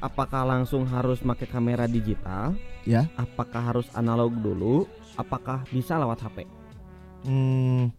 [0.00, 2.56] Apakah langsung harus pakai kamera digital?
[2.82, 3.04] Ya.
[3.14, 4.88] apakah harus analog dulu?
[5.14, 6.48] Apakah bisa lewat HP
[7.20, 7.92] Hmm,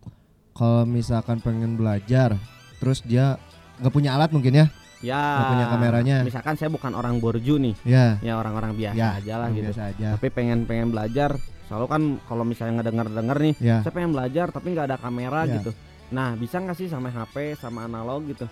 [0.52, 2.34] kalau misalkan pengen belajar,
[2.76, 3.38] terus dia
[3.78, 4.66] nggak punya alat mungkin ya,
[5.02, 5.18] Ya.
[5.18, 6.16] Nggak punya kameranya.
[6.22, 9.66] Misalkan saya bukan orang borju nih, Ya, ya orang-orang biasa ya, aja lah gitu.
[9.68, 10.08] biasa aja.
[10.16, 11.36] Tapi pengen pengen belajar.
[11.66, 15.58] Selalu kan kalau misalnya ngedenger-denger nih, Ya, saya pengen belajar tapi nggak ada kamera Ya.
[15.58, 15.72] gitu.
[16.12, 18.46] Nah, bisa nggak sih sama HP sama analog gitu?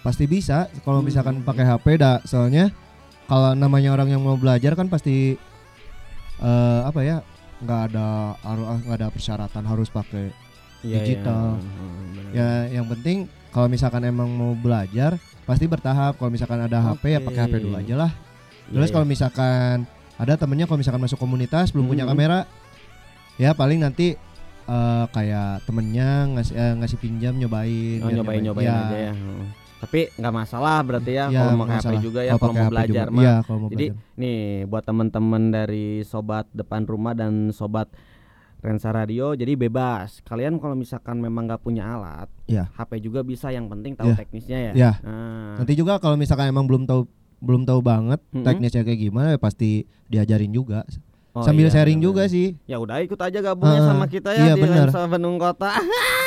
[0.00, 1.12] pasti bisa kalau Hmm.
[1.12, 2.24] misalkan pakai HP dah.
[2.24, 2.72] Soalnya
[3.26, 5.36] kalau namanya orang yang mau belajar kan pasti
[6.38, 7.20] eh apa ya?
[7.60, 8.06] nggak ada
[8.40, 10.32] haru- nggak ada persyaratan harus pakai
[10.80, 11.44] Iya, Digital.
[11.52, 11.68] iya.
[11.68, 12.30] Hmm, bener.
[12.32, 13.16] ya yang penting
[13.50, 17.74] kalau misalkan emang mau belajar pasti bertahap kalau misalkan ada HP ya pakai HP dulu
[17.76, 18.12] aja lah
[18.62, 18.94] Iya, terus iya.
[18.94, 19.76] kalau misalkan
[20.14, 22.10] ada temennya kalau misalkan masuk komunitas belum punya Mhm.
[22.10, 22.38] kamera
[23.34, 24.14] ya paling nanti
[24.62, 29.12] eh, kayak temennya ngasih eh, ngasih pinjam nyobain Oh, nyobain nyobain Ya, aja ya.
[29.12, 29.50] Hmm.
[29.80, 33.18] Tapi nggak masalah berarti ya, ya, kalau mau HP juga ya Kalau mau belajar mah.
[33.18, 34.14] Iya, kalau mau Jadi belajar.
[34.14, 37.90] nih buat teman-teman dari sobat depan rumah dan sobat
[38.60, 40.20] Rensa Radio jadi bebas.
[40.22, 42.68] Kalian kalau misalkan memang nggak punya alat, Iya.
[42.70, 44.16] HP juga bisa yang penting tahu Iya.
[44.16, 44.72] teknisnya ya.
[44.72, 44.92] Iya.
[45.00, 48.44] Nah, nanti juga kalau misalkan emang belum tahu belum tahu banget Mhm.
[48.44, 49.70] teknisnya kayak gimana ya pasti
[50.06, 50.84] diajarin juga
[51.32, 52.06] oh sambil iya, sharing bener.
[52.06, 54.86] juga sih Ya udah ikut aja gabungnya Ah, sama kita ya iya, di bener.
[54.86, 55.72] Rensa Bandung Kota.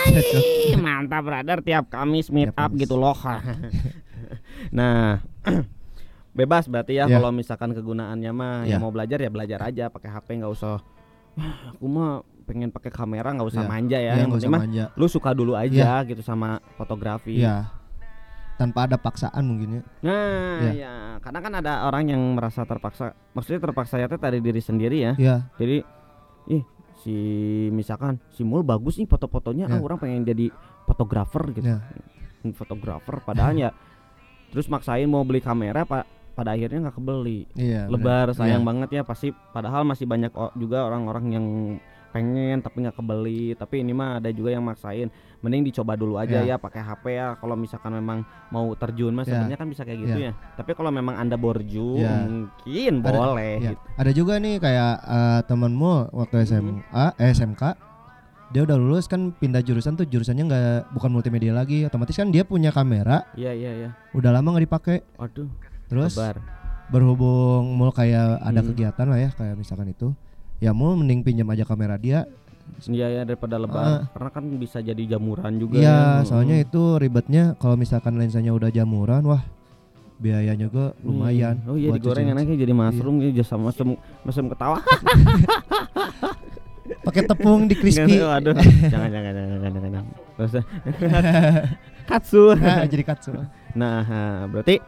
[0.04, 2.82] Hai, Mantap brother tiap Kamis meet Tiap up Kamis.
[2.82, 3.14] gitu loh.
[4.72, 5.22] nah,
[6.34, 7.14] bebas berarti ya Iya.
[7.14, 8.70] kalau misalkan kegunaannya mah Iya.
[8.74, 10.82] yang mau belajar ya belajar aja pakai HP nggak usah "Ah,
[11.70, 12.12] aku mah
[12.44, 13.70] pengen pakai kamera nggak usah Iya.
[13.70, 14.04] manja ya.
[14.10, 17.38] Iya, yang penting usah mah manja lu suka dulu aja gitu sama fotografi.
[17.38, 17.82] Iya.
[18.54, 20.72] tanpa ada paksaan mungkin ya Nah, Iya.
[20.78, 23.18] ya, karena kan ada orang yang merasa terpaksa.
[23.34, 25.14] Maksudnya terpaksa ya dari diri sendiri ya.
[25.16, 25.78] Iya Jadi
[26.52, 26.64] ih
[26.96, 27.16] si
[27.70, 29.82] misalkan si Mul bagus nih foto-fotonya ah Ya.
[29.82, 30.54] orang pengen jadi
[30.86, 31.66] fotografer gitu.
[31.66, 31.82] Ya.
[32.52, 33.72] Fotografer padahal ya
[34.54, 37.46] terus maksain mau beli kamera pak pada akhirnya nggak kebeli.
[37.54, 37.94] iya bener.
[37.94, 38.68] Lebar sayang Iya.
[38.68, 41.46] banget ya pasti padahal masih banyak juga orang-orang yang
[42.10, 46.46] pengen tapi nggak kebeli tapi ini mah ada juga yang maksain mending dicoba dulu aja
[46.46, 46.54] Ya.
[46.54, 49.34] ya pakai HP ya kalau misalkan memang mau terjun mas Ya.
[49.34, 52.22] sebenarnya kan bisa kayak gitu ya tapi kalau memang anda borju Ya.
[52.22, 53.70] mungkin Ada- boleh Iya.
[53.72, 53.82] gitu.
[53.98, 56.46] Ada juga nih kayak eh, temenmu waktu Mhm.
[56.46, 57.64] SMA, eh, SMK,
[58.52, 62.46] dia udah lulus kan pindah jurusan tuh jurusannya nggak bukan multimedia lagi, otomatis kan dia
[62.46, 65.50] punya kamera, iya iya iya udah lama nggak dipakai, aduh
[65.94, 66.42] terus lebar
[66.90, 68.70] berhubung mul kayak ada Hmm.
[68.70, 70.14] kegiatan lah ya kayak misalkan itu,
[70.58, 72.26] ya mul mending pinjam aja kamera dia,
[72.84, 75.84] Iya ya daripada lebar karena kan bisa jadi jamuran juga.
[75.84, 76.24] Iya, ya.
[76.24, 76.64] soalnya Mm.
[76.64, 79.44] itu ribetnya kalau misalkan lensanya udah jamuran, wah
[80.16, 81.60] biayanya juga lumayan.
[81.60, 81.70] Hmm.
[81.70, 84.80] Oh iya digoreng enaknya jadi mushroom gitu just sama mesem mesem ketawa.
[87.04, 88.20] Pakai tepung di crispy.
[88.20, 88.56] Aduh.
[88.94, 90.06] jangan jangan jangan jangan jangan.
[90.40, 90.52] Terus
[92.10, 92.44] katsu.
[92.56, 93.32] Nah, jadi katsu.
[93.76, 94.04] Nah,
[94.48, 94.80] berarti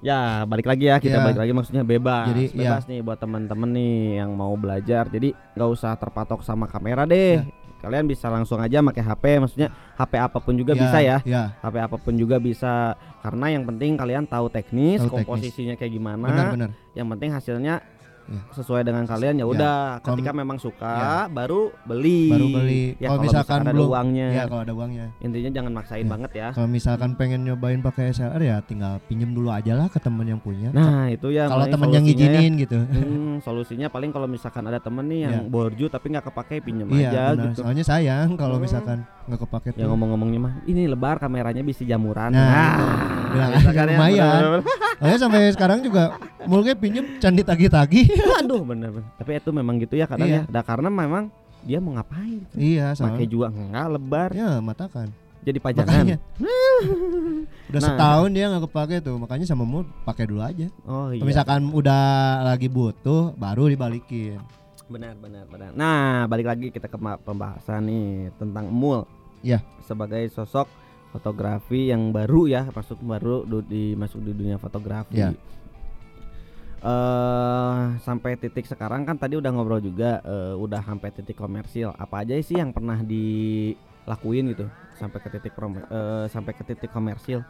[0.00, 1.24] ya balik lagi ya kita Iya.
[1.24, 2.26] balik lagi maksudnya bebas.
[2.28, 2.58] Jadi, iya.
[2.70, 5.06] bebas nih buat teman-teman nih yang mau belajar.
[5.06, 7.40] Jadi nggak usah terpatok sama kamera deh.
[7.40, 7.66] Iya.
[7.78, 11.18] Kalian bisa langsung aja pakai HP maksudnya HP apa pun juga Ya, bisa ya.
[11.22, 15.18] Ya, HP apa pun juga bisa karena yang penting kalian tahu teknis, Tahu teknis.
[15.22, 16.26] komposisinya kayak gimana.
[16.26, 16.70] benar-benar.
[16.92, 17.97] Yang penting hasilnya Ya.
[18.50, 19.46] Sesuai dengan kalian ya Ya.
[19.46, 19.78] udah.
[20.00, 21.12] Ketika memang suka Ya.
[21.26, 22.28] baru beli.
[22.28, 22.84] Baru beli.
[22.96, 24.28] Ya, kalau misalkan ada belum uangnya.
[24.30, 25.06] Ya, kalau ada uangnya.
[25.18, 26.10] Intinya jangan maksain Ya.
[26.10, 26.48] banget ya.
[26.52, 30.38] Kalau misalkan pengen nyobain pakai SLR ya tinggal pinjem dulu aja lah ke temen yang
[30.38, 30.68] punya.
[30.70, 32.50] Nah, itu ya kalau temen yang solusinya ya.
[32.58, 32.78] gitu.
[32.78, 35.48] Hmm, solusinya paling kalau misalkan ada temen nih yang Ya.
[35.48, 37.44] borju tapi nggak kepake pinjem iya, aja benar.
[37.48, 37.60] gitu.
[37.62, 38.64] Soalnya sayang kalau Hmm.
[38.64, 39.88] misalkan nggak kepake Ya tuh.
[39.92, 42.32] ngomong-ngomongnya mah ini lebar kameranya bisa jamuran.
[42.32, 42.80] Nah,
[43.28, 44.40] Bilang bisa aja ya, lumayan.
[44.96, 48.08] Soalnya sampai sekarang juga mulai pinjem candi tagi-tagi.
[48.40, 49.04] Aduh bener-bener.
[49.14, 50.42] Tapi itu memang gitu ya kadang Iya.
[50.42, 50.50] ya.
[50.50, 51.28] Nah, karena memang
[51.60, 52.40] dia mau ngapain?
[52.54, 53.28] iya, Pakai soalnya.
[53.28, 54.28] juga enggak lebar.
[54.32, 55.08] Ya, matakan.
[55.38, 55.92] Jadi pajangan.
[55.92, 56.16] Makanya.
[57.68, 57.88] Udah Nah.
[57.92, 60.66] setahun dia nggak kepake tuh, makanya sama mu pakai dulu aja.
[60.82, 61.20] Oh iya.
[61.20, 62.02] Misalkan udah
[62.46, 64.40] lagi butuh, baru dibalikin.
[64.88, 65.70] Benar, benar, benar.
[65.76, 69.04] Nah, balik lagi kita ke pembahasan nih tentang Mul.
[69.42, 69.62] Iya.
[69.84, 70.68] Sebagai sosok
[71.08, 75.18] fotografi yang baru ya, masuk baru di masuk di dunia fotografi.
[75.18, 75.32] Iya.
[76.78, 81.90] eh sampai titik sekarang kan tadi udah ngobrol juga eh, udah sampai titik komersil.
[81.98, 86.94] Apa aja sih yang pernah dilakuin gitu sampai ke titik prom- eh, sampai ke titik
[86.94, 87.42] komersil?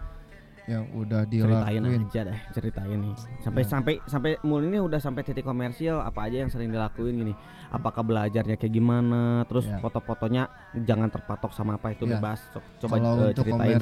[0.69, 2.03] Yang udah Ceritain dilakuin.
[2.05, 3.15] aja deh, ceritain nih.
[3.41, 3.69] Sampai Ya.
[3.71, 7.33] sampai sampai mul ini udah sampai titik komersil apa aja yang sering dilakuin gini?
[7.69, 9.49] Apakah belajarnya kayak gimana?
[9.49, 9.81] Terus Ya.
[9.81, 12.21] foto-fotonya jangan terpatok sama apa itu Ya.
[12.21, 12.45] bebas.
[12.79, 13.81] Coba Kalau eh, untuk ceritain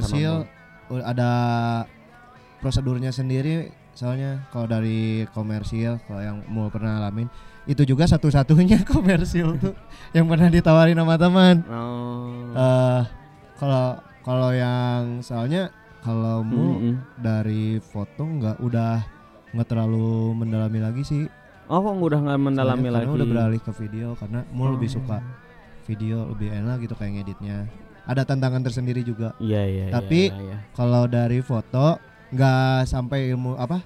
[0.87, 1.31] u- ada
[2.57, 3.75] prosedurnya sendiri.
[3.91, 7.33] Soalnya kalau dari komersil, kalau yang mau pernah alamin,
[7.65, 9.75] itu juga satu-satunya komersil tuh
[10.13, 11.65] yang pernah ditawarin sama teman.
[11.67, 12.53] Oh.
[12.53, 13.03] Eh
[13.57, 15.73] kalau kalau yang soalnya
[16.07, 16.95] kalau mu Mm-mm.
[17.19, 19.03] dari foto nggak udah
[19.51, 21.23] nggak terlalu mendalami lagi sih.
[21.67, 23.03] Oh, kok udah nggak mendalami Soalnya lagi?
[23.03, 24.95] karena udah beralih ke video karena mu lebih Oh.
[24.97, 25.19] suka
[25.85, 27.67] video lebih enak gitu kayak ngeditnya.
[28.07, 29.35] ada tantangan tersendiri juga.
[29.37, 29.85] Iya iya.
[29.91, 30.57] Tapi- iya, iya.
[30.73, 33.83] Kalau dari foto nggak sampai ilmu apa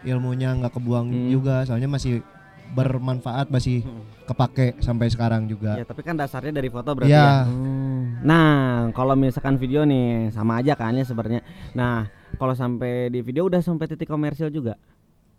[0.00, 1.28] ilmunya nggak kebuang Hmm.
[1.28, 2.24] juga, soalnya masih
[2.70, 4.04] bermanfaat masih Hmm.
[4.24, 5.74] kepake sampai sekarang juga.
[5.74, 7.22] Ya tapi kan dasarnya dari foto berarti Iya.
[7.22, 7.42] ya.
[7.44, 8.02] Hmm.
[8.20, 8.48] Nah
[8.92, 11.40] kalau misalkan video nih sama aja kan ya sebenarnya.
[11.72, 14.76] Nah kalau sampai di video udah sampai titik komersil juga.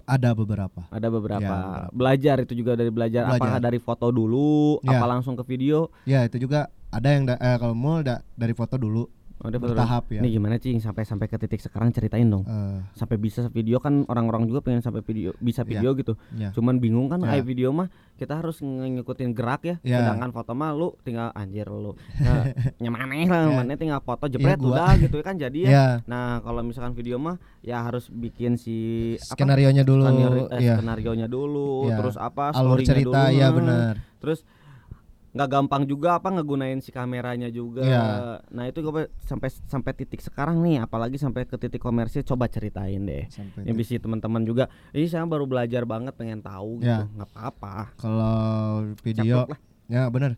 [0.04, 0.90] Ada beberapa.
[0.90, 1.38] Ada beberapa.
[1.40, 1.94] Ya, beberapa.
[1.94, 3.24] Belajar itu juga dari belajar.
[3.24, 3.38] Belajar.
[3.38, 4.82] Apakah dari foto dulu?
[4.82, 4.98] Ya.
[4.98, 5.94] Apa langsung ke video?
[6.04, 9.06] Ya itu juga ada yang da- eh, kalau mau da- dari foto dulu
[9.40, 10.20] Oh, foto bertahap ya.
[10.20, 12.44] Nih gimana cing sampai sampai ke titik sekarang ceritain dong.
[12.44, 15.70] Eh, Sampai bisa video kan orang-orang juga pengen sampai video bisa Iya.
[15.72, 16.14] video gitu.
[16.36, 16.52] ya.
[16.52, 17.34] Cuman bingung kan Ya.
[17.34, 19.76] ay video mah kita harus ng- ngikutin gerak ya.
[19.80, 20.04] Ya.
[20.04, 21.96] Sedangkan foto mah lu tinggal anjir lu.
[22.18, 22.52] Nah,
[22.84, 23.56] nyamaneh lah, Ya.
[23.56, 24.76] mana tinggal foto jepret gua.
[24.76, 25.72] udah gitu kan jadi ya.
[25.72, 28.76] Ya, Nah, kalau misalkan video mah ya harus bikin si
[29.16, 29.40] apa?
[29.40, 30.04] skenario nya dulu.
[30.04, 30.76] Skenario, eh, ya.
[30.76, 31.96] skenarionya dulu, Ya.
[31.96, 32.52] terus apa?
[32.52, 33.40] Alur cerita dulu.
[33.40, 34.04] ya benar.
[34.20, 34.44] Terus
[35.30, 37.86] nggak gampang juga apa ngegunain si kameranya juga.
[37.86, 38.06] Ya.
[38.50, 42.98] Nah, itu gue sampai sampai titik sekarang nih, apalagi sampai ke titik komersil coba ceritain
[43.06, 43.30] deh.
[43.30, 46.90] Sampai Yang bisa teman-teman juga, ini saya baru belajar banget pengen tahu gitu.
[46.90, 47.06] Ya.
[47.14, 47.94] nggak apa-apa.
[48.02, 48.38] Kalau
[49.06, 49.46] video
[49.86, 50.34] ya benar.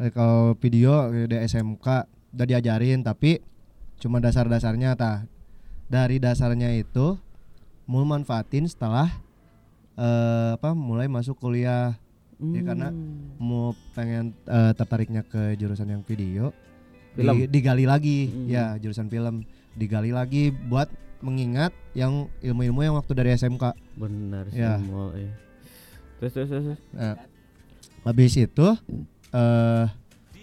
[0.00, 1.86] Eh, Kalau video di SMK
[2.34, 3.44] udah diajarin tapi
[4.00, 5.28] cuma dasar-dasarnya tah.
[5.84, 7.20] Dari dasarnya itu
[7.84, 9.12] mau manfaatin setelah
[10.00, 12.00] eh, apa mulai masuk kuliah
[12.36, 13.36] Ya, karena Hmm.
[13.36, 16.50] mau pengen eh, tertariknya ke jurusan yang video
[17.12, 17.46] di- Film.
[17.46, 18.46] digali lagi Hmm.
[18.46, 24.60] ya jurusan film digali lagi buat mengingat yang ilmu-ilmu yang waktu dari SMK benar sih
[24.60, 24.76] Ya.
[24.76, 25.30] mau, eh.
[26.18, 26.78] Terus terus terus.
[26.90, 27.16] Nah,
[28.02, 28.66] habis itu
[29.30, 29.86] eh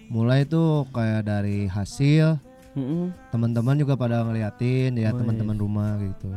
[0.08, 2.36] mulai tuh kayak dari hasil
[2.72, 3.12] Mm-mm.
[3.30, 6.32] teman-teman juga pada ngeliatin ya Oh, teman-teman rumah gitu.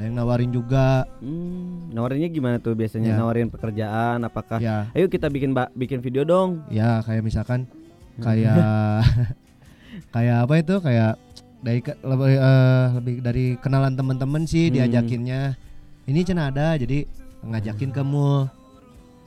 [0.00, 3.12] Ada yang nawarin juga Hmm, nawarinnya gimana tuh biasanya?
[3.12, 3.20] Ya.
[3.20, 4.56] Nawarin pekerjaan apakah?
[4.56, 6.64] ya Ayo kita bikin bikin video dong.
[6.72, 7.68] ya kayak misalkan
[8.16, 8.56] kayak
[10.16, 11.20] kayak apa itu kayak
[11.60, 14.80] dari ke- lebih, eh, lebih dari kenalan teman-teman sih Hmm.
[14.80, 15.60] diajakinnya
[16.08, 17.04] ini cina ada jadi
[17.42, 18.48] ngajakin kamu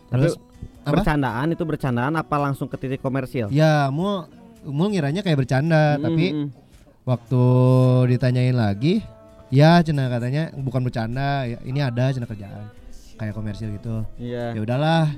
[0.09, 0.41] terus
[0.81, 3.45] apa Bercandaan itu bercandaan apa langsung ke titik komersil?
[3.49, 4.25] ya mau
[4.63, 6.47] mau ngiranya kayak bercanda Hmm, tapi hmm.
[7.03, 7.43] waktu
[8.09, 9.05] ditanyain lagi
[9.53, 12.73] ya cina katanya bukan bercanda ya, ini ada cina kerjaan
[13.13, 14.51] kayak komersil gitu Iya.
[14.51, 15.13] ya udahlah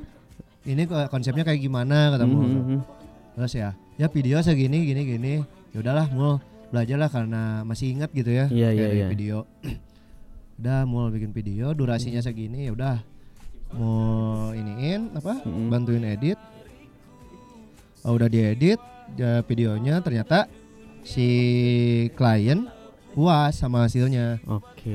[0.63, 2.81] ini ko- konsepnya kayak gimana katamu Hmm, hmm, hmm.
[3.33, 5.33] terus ya ya video segini gini gini
[5.71, 6.35] ya udahlah mau
[6.67, 9.07] belajar lah karena masih ingat gitu ya Iya, iya, dari iya.
[9.07, 9.37] video
[10.59, 12.95] udah mau bikin video durasinya segini ya udah
[13.71, 15.67] mau iniin apa Mm-mm.
[15.67, 16.39] bantuin edit
[18.01, 18.79] oh, udah diedit
[19.15, 20.47] ya videonya ternyata
[21.01, 21.27] si
[22.11, 22.67] klien
[23.15, 24.91] puas sama hasilnya Oke.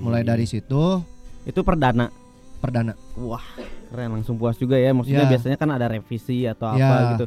[0.00, 1.04] mulai dari situ
[1.42, 2.08] itu perdana.
[2.56, 3.40] perdana Wah,
[3.88, 4.92] keren langsung puas juga ya.
[4.92, 5.30] Maksudnya Ya.
[5.30, 7.10] biasanya kan ada revisi atau apa Ya.
[7.14, 7.24] gitu.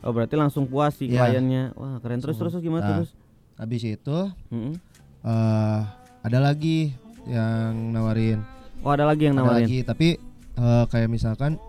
[0.00, 1.24] Oh, berarti langsung puas si Ya.
[1.24, 1.72] kliennya.
[1.72, 2.90] Wah, keren terus terus terus gimana Nah.
[2.98, 3.10] terus?
[3.54, 4.18] habis itu
[4.48, 4.72] Mm-mm.
[5.20, 5.80] eh
[6.22, 8.40] ada lagi yang nawarin
[8.80, 9.68] Oh, ada lagi yang ada nawarin.
[9.68, 10.08] lagi tapi
[10.56, 11.60] eh, kayak misalkan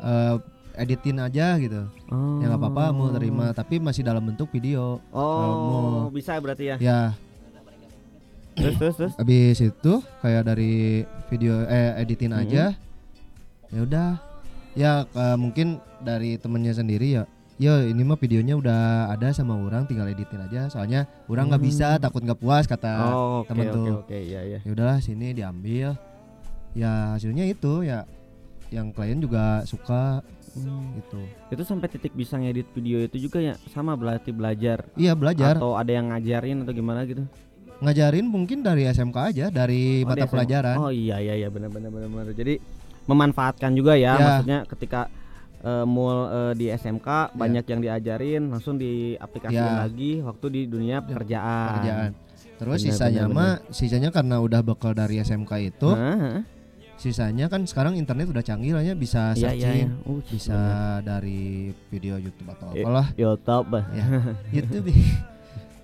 [0.00, 0.36] eh,
[0.76, 2.38] editin aja gitu Oh.
[2.38, 5.40] ya nggak apa-apa mau terima tapi masih dalam bentuk video Oh,
[6.00, 6.76] mau- bisa berarti ya.
[6.78, 7.00] ya
[8.54, 9.12] Terus terus terus.
[9.16, 12.42] habis itu kayak dari video eh editin Mm-mm.
[12.44, 12.64] aja
[13.66, 14.08] ya udah
[14.72, 15.66] ya eh, mungkin
[15.98, 17.24] dari temennya sendiri ya
[17.56, 21.98] ya ini mah videonya udah ada sama orang tinggal editin aja soalnya orang nggak bisa
[21.98, 23.86] takut nggak puas kata Oh, oke temen oke tuh.
[24.00, 24.58] oke, iya iya.
[24.60, 25.98] ya udahlah sini diambil
[26.72, 28.06] ya hasilnya itu ya
[28.68, 30.22] yang klien juga suka
[30.54, 30.94] Hmm.
[30.96, 31.18] gitu
[31.50, 35.74] Itu sampai titik bisa ngedit video itu juga ya sama berarti belajar iya belajar atau
[35.74, 37.26] ada yang ngajarin atau gimana gitu.
[37.76, 41.90] ngajarin mungkin dari SMK aja dari Oh, mata pelajaran Oh iya iya iya benar benar
[41.90, 42.26] benar benar.
[42.32, 42.54] Jadi
[43.04, 44.16] memanfaatkan juga ya, Ya.
[44.16, 45.00] maksudnya ketika
[45.60, 47.20] eh, mul eh, di SMK Ya.
[47.34, 49.82] banyak yang diajarin langsung diaplikasikan Ya.
[49.82, 51.68] lagi waktu di dunia pekerjaan.
[51.74, 52.10] pekerjaan
[52.54, 56.46] terus Benar, sisanya benar, mah sisanya karena udah bekal dari SMK itu Hah?
[56.96, 59.66] Sisanya kan sekarang internet udah canggih lah ya bisa Iya iya.
[59.66, 60.06] searching iya.
[60.06, 61.00] Uh, bisa benar.
[61.02, 61.42] dari
[61.88, 63.72] video YouTube atau Eh, apalah YouTube.
[63.98, 64.06] ya
[64.50, 64.88] YouTube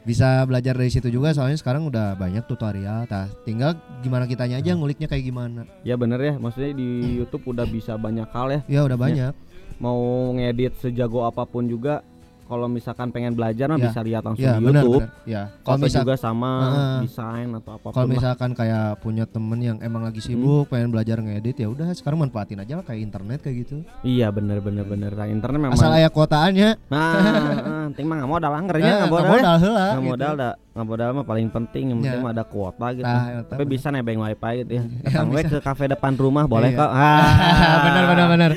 [0.01, 4.73] bisa belajar dari situ juga soalnya sekarang udah banyak tutorial tah tinggal gimana kitanya aja
[4.73, 8.61] nguliknya kayak gimana Ya bener ya, maksudnya di YouTube udah bisa banyak hal ya.
[8.67, 9.33] ya udah banyak
[9.77, 10.01] Mau
[10.33, 12.05] ngedit sejago apa pun juga,
[12.51, 13.87] kalau misalkan pengen belajar mah Ya.
[13.87, 15.01] bisa lihat langsung ya di benar YouTube.
[15.01, 16.99] benar ya kalau misal juga sama Heeh.
[17.01, 17.93] desain atau apa pun.
[17.93, 18.13] kalau lah.
[18.13, 22.59] misalkan kayak punya temen yang emang lagi sibuk pengen belajar ngedit ya udah sekarang manfaatin
[22.59, 25.13] aja lah kayak internet kayak gitu Iya bener bener bener.
[25.13, 25.79] Nah, internet memang.
[25.79, 27.15] asal aya kuotaannya Nah,
[27.89, 29.31] penting mah nggak modal anggernya Eh, nggak nggak modal.
[29.33, 30.11] modal heula Nggak gitu.
[30.11, 31.85] modal dah, nggak modal mah paling penting.
[31.87, 32.25] Yang penting Ya.
[32.25, 33.05] mah ada kuota gitu.
[33.05, 33.71] Tah, eta Tapi bener.
[33.71, 34.81] bisa nebeng wifi gitu ya.
[34.81, 35.49] Ya, Datang we bisa.
[35.51, 36.81] ke kafe depan rumah boleh Iya.
[36.81, 36.91] kok.
[36.97, 37.79] Ah.
[37.83, 38.51] benar benar benar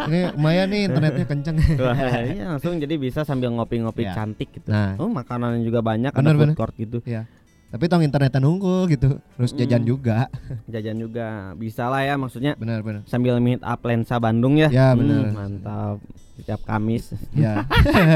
[0.00, 1.56] Ini lumayan nih internetnya kenceng.
[2.32, 4.12] Iya langsung jadi bisa sambil ngopi-ngopi Ya.
[4.12, 4.68] cantik gitu.
[4.68, 4.96] Nah.
[4.96, 6.56] Oh, makanan juga banyak Bener, ada food bener.
[6.56, 6.98] court gitu.
[7.04, 7.28] ya.
[7.68, 9.22] Tapi tong internetnya nunggu gitu.
[9.36, 9.88] Terus jajan Mm.
[9.88, 10.26] juga.
[10.72, 13.02] Jajan juga bisa lah ya maksudnya Benar benar.
[13.04, 14.66] sambil meet up lensa Bandung ya.
[14.68, 15.30] Ya, Hmm, bener.
[15.30, 15.96] mantap.
[16.40, 17.12] Setiap Kamis.
[17.30, 17.68] Ya.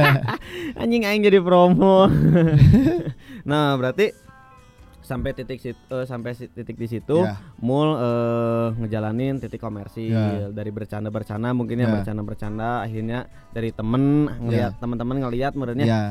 [0.80, 2.08] Anjing aing jadi promo.
[3.50, 4.16] nah, berarti
[5.04, 7.36] sampai titik situ sampai titik di situ Ya.
[7.60, 10.48] mul eh, ngejalanin titik komersil Ya.
[10.48, 11.92] dari bercanda-bercanda mungkin ya Ya.
[11.92, 16.02] bercanda-bercanda akhirnya dari temen ngelihat teman-teman ngelihat merenya ya.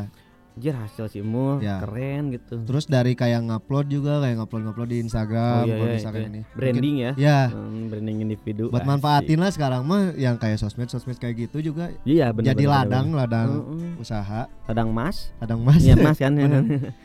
[0.53, 1.79] Anjir hasil si mul Ya.
[1.79, 5.95] keren gitu Terus dari kayak ngupload juga kayak ngupload-ngupload di Oh, Instagram, iya, kalau iya,
[5.95, 6.29] misalkan iya.
[6.29, 6.41] ini.
[6.53, 7.39] branding ya Mungkin- ya.
[7.49, 12.29] Hmm, branding individu Buat manfaatin lah sekarang mah yang kayak sosmed-sosmed kayak gitu juga iya
[12.29, 13.65] bener, jadi bener, ladang, bener, ladang bener.
[13.65, 13.93] Mm-mm.
[13.97, 15.79] usaha, ladang mas ladang mas.
[15.79, 16.45] iya mas kan ya.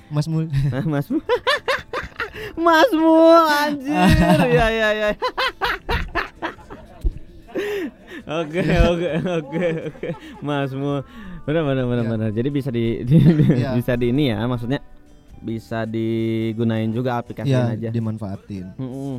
[0.09, 0.45] Mas mul.
[0.85, 1.21] Mas Mul.
[2.59, 3.93] Mas Mul anjir.
[4.51, 5.09] ya ya ya.
[8.29, 10.09] Oke oke oke oke.
[10.41, 11.01] Mas Mul.
[11.49, 12.11] Benar benar benar Ya.
[12.11, 12.29] benar.
[12.31, 13.25] Jadi bisa di, di-
[13.57, 13.73] Iya.
[13.73, 14.85] bisa di ini ya maksudnya
[15.41, 17.91] bisa digunain juga aplikasinya ya, aja.
[17.91, 18.75] dimanfaatin.
[18.77, 19.17] Mm-mm.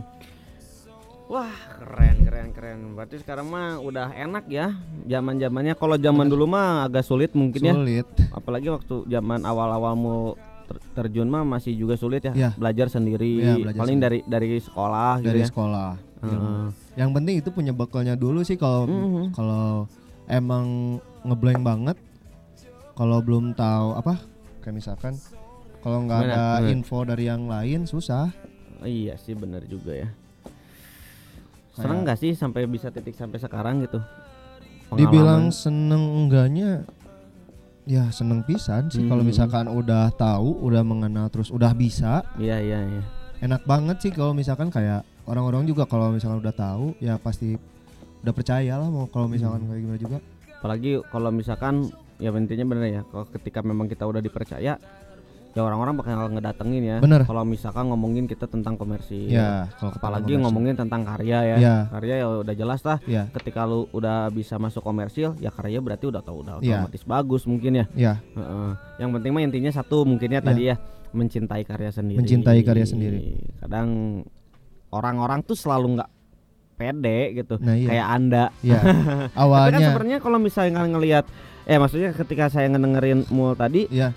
[1.28, 2.78] Wah keren keren keren.
[2.94, 4.74] Berarti sekarang mah udah enak ya
[5.04, 5.74] zaman zamannya.
[5.74, 7.74] Kalau zaman dulu mah agak sulit mungkin ya.
[7.74, 8.06] Sulit.
[8.32, 10.22] apalagi waktu zaman awal-awal mau
[10.66, 12.50] ter- terjun mah masih juga sulit ya Iya.
[12.56, 14.20] belajar sendiri Iya, belajar paling sendiri.
[14.22, 15.90] dari dari sekolah gitu dari ya sekolah.
[16.20, 16.64] Heeh.
[16.96, 19.24] Yang penting itu punya bekalnya dulu sih kalau Mhm.
[19.32, 19.86] kalau
[20.26, 21.98] emang ngeblank banget
[23.00, 24.20] kalau belum tahu apa?
[24.60, 25.14] Kayak misalkan
[25.80, 26.68] kalau nggak ada Gimana?
[26.70, 28.28] info dari yang lain susah.
[28.80, 30.10] Iya sih benar juga ya.
[31.72, 34.04] Seneng nggak sih sampai bisa titik sampai sekarang gitu?
[34.92, 35.56] Dibilang Pengalaman.
[35.56, 36.70] seneng enggaknya
[37.86, 39.08] ya seneng pisan sih.
[39.08, 39.30] Kalau Mhm.
[39.32, 42.26] misalkan udah tahu udah mengenal terus udah bisa.
[42.36, 43.04] Iya iya iya.
[43.40, 47.56] Enak banget sih kalau misalkan kayak orang-orang juga kalau misalkan udah tahu ya pasti
[48.20, 49.70] udah percaya lah mau kalau misalkan Hmm.
[49.72, 50.18] kayak gimana juga.
[50.60, 51.88] Apalagi kalau misalkan
[52.20, 54.76] ya intinya bener ya kalau ketika memang kita udah dipercaya
[55.50, 57.26] ya orang-orang bakal ngedatengin ya Bener.
[57.26, 60.44] kalau misalkan ngomongin kita tentang komersil ya kalau apalagi komersil.
[60.46, 64.62] ngomongin tentang karya ya ya karya ya udah jelas lah ya ketika lu udah bisa
[64.62, 66.86] masuk komersil ya karya berarti udah tahu udah Iya.
[66.86, 68.72] otomatis bagus mungkin ya ya Heeh.
[69.00, 70.76] yang penting mah intinya satu mungkin ya tadi ya
[71.10, 73.20] mencintai karya sendiri Mencintai karya sendiri.
[73.58, 74.22] kadang
[74.90, 76.10] orang-orang tuh selalu nggak
[76.76, 77.88] pede gitu Nah, iya.
[77.90, 78.94] kayak anda ya tapi
[79.26, 81.26] kan awalnya sebenarnya kalau misalnya ngelihat
[81.70, 84.10] eh maksudnya ketika saya ngedengerin mul tadi ya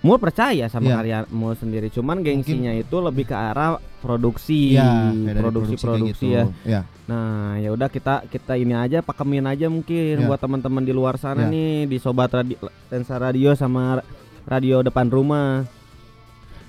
[0.00, 0.96] mul percaya sama Iya.
[0.96, 6.34] karya mul sendiri cuman gengsinya itu lebih ke arah produksi dari produksi produksi gitu.
[6.34, 10.24] ya ya Nah, ya udah kita kita ini aja pakemin aja mungkin Ya.
[10.24, 11.50] buat teman-teman di luar sana Ya.
[11.50, 12.56] nih di sobat radio
[12.88, 14.08] lensa radio sama ra-
[14.44, 15.66] radio depan rumah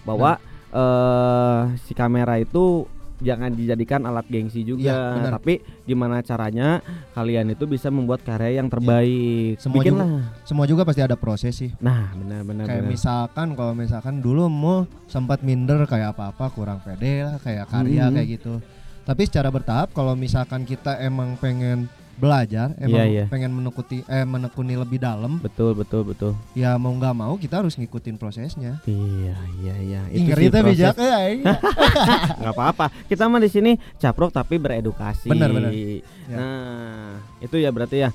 [0.04, 2.90] bahwa eh si kamera itu
[3.24, 5.32] jangan dijadikan alat gengsi Iya, juga, benar.
[5.34, 5.54] tapi
[5.84, 9.58] gimana caranya kalian itu bisa membuat karya yang terbaik.
[9.58, 10.08] Semua Bikinlah.
[10.44, 12.92] semua juga pasti ada proses sih Nah, benar-benar kayak benar.
[12.92, 18.14] misalkan kalau misalkan dulu mau sempat minder kayak apa-apa kurang pede lah kayak karya Mhm.
[18.14, 18.54] kayak gitu
[19.02, 23.26] tapi secara bertahap kalau misalkan kita emang pengen belajar emang Iya, iya.
[23.26, 26.32] pengen menekuti eh menekuni lebih dalam Betul, betul, betul.
[26.54, 30.02] ya mau nggak mau kita harus ngikutin prosesnya Iya, iya, iya.
[30.08, 30.78] Itu sih teh proses.
[30.78, 31.18] bijak ya
[32.40, 35.72] nggak apa-apa kita mah di sini caprok tapi beredukasi Benar, benar.
[35.74, 36.06] Ya.
[36.30, 37.10] nah
[37.40, 38.10] itu ya berarti ya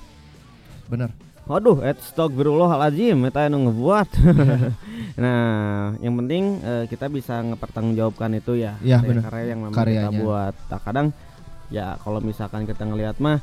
[0.86, 1.11] bener
[1.44, 4.09] waduh et astagfirullahaladzim eta anu ngebuat
[5.16, 9.22] nah yang penting eh, kita bisa ngepertanggungjawabkan itu ya Iya, karya- benar.
[9.26, 10.18] karya yang memang kita Karyanya.
[10.18, 11.07] buat nah, kadang
[11.68, 13.40] ya kalau misalkan kita ngelihat mah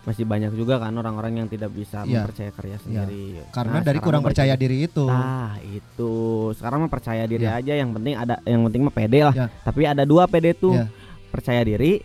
[0.00, 2.22] masih banyak juga kan orang-orang yang tidak bisa Iya.
[2.22, 6.12] mempercaya karya sendiri karena Nah, dari kurang percaya diri itu Nah itu
[6.54, 7.58] sekarang mah percaya diri Iya.
[7.58, 9.46] aja yang penting ada yang penting mah pede lah Iya.
[9.60, 10.86] tapi ada dua pede tuh Iya.
[11.28, 12.00] percaya diri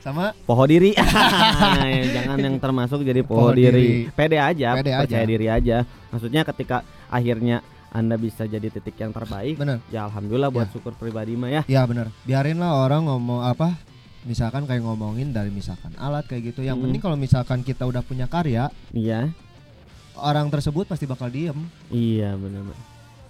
[0.00, 0.92] sama poho diri
[2.14, 3.70] jangan yang termasuk jadi poho, Poho diri.
[3.70, 3.88] diri.
[4.10, 5.30] pede aja Pede percaya aja.
[5.30, 5.76] diri aja
[6.10, 6.76] maksudnya ketika
[7.06, 10.72] akhirnya anda bisa jadi titik yang terbaik bener ya alhamdulillah buat Ya.
[10.72, 13.78] syukur pribadi mah ya ya bener biarin lah orang ngomong apa
[14.24, 16.60] misalkan kayak ngomongin dari misalkan alat kayak gitu.
[16.60, 16.84] Yang Hmm.
[16.86, 19.28] penting kalau misalkan kita udah punya karya iya.
[20.16, 21.56] orang tersebut pasti bakal diem.
[21.88, 22.62] Iya benar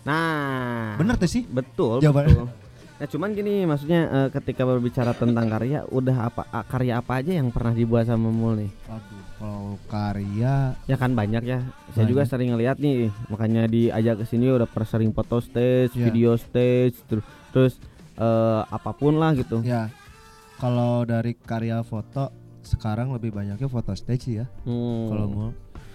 [0.05, 0.95] nah.
[0.95, 1.43] Bener tuh sih.
[1.45, 2.49] Betul Jawaban- betul.
[2.95, 7.35] Nah cuman gini maksudnya eh, ketika berbicara tentang karya udah apa a- karya apa aja
[7.35, 8.71] yang pernah dibuat sama Mul nih?
[8.87, 11.59] Waduh, kalau karya ya kan banyak ya.
[11.91, 12.31] Saya juga Banyak.
[12.31, 16.07] sering ngeliat nih makanya diajak ke sini udah sering foto stage Ya.
[16.07, 17.75] video stage terus terus
[18.15, 19.59] eh, apa pun lah gitu.
[19.65, 19.91] Ya
[20.65, 25.05] kalau dari karya foto sekarang lebih banyaknya foto stage ya Hmm.
[25.07, 25.51] kalau mau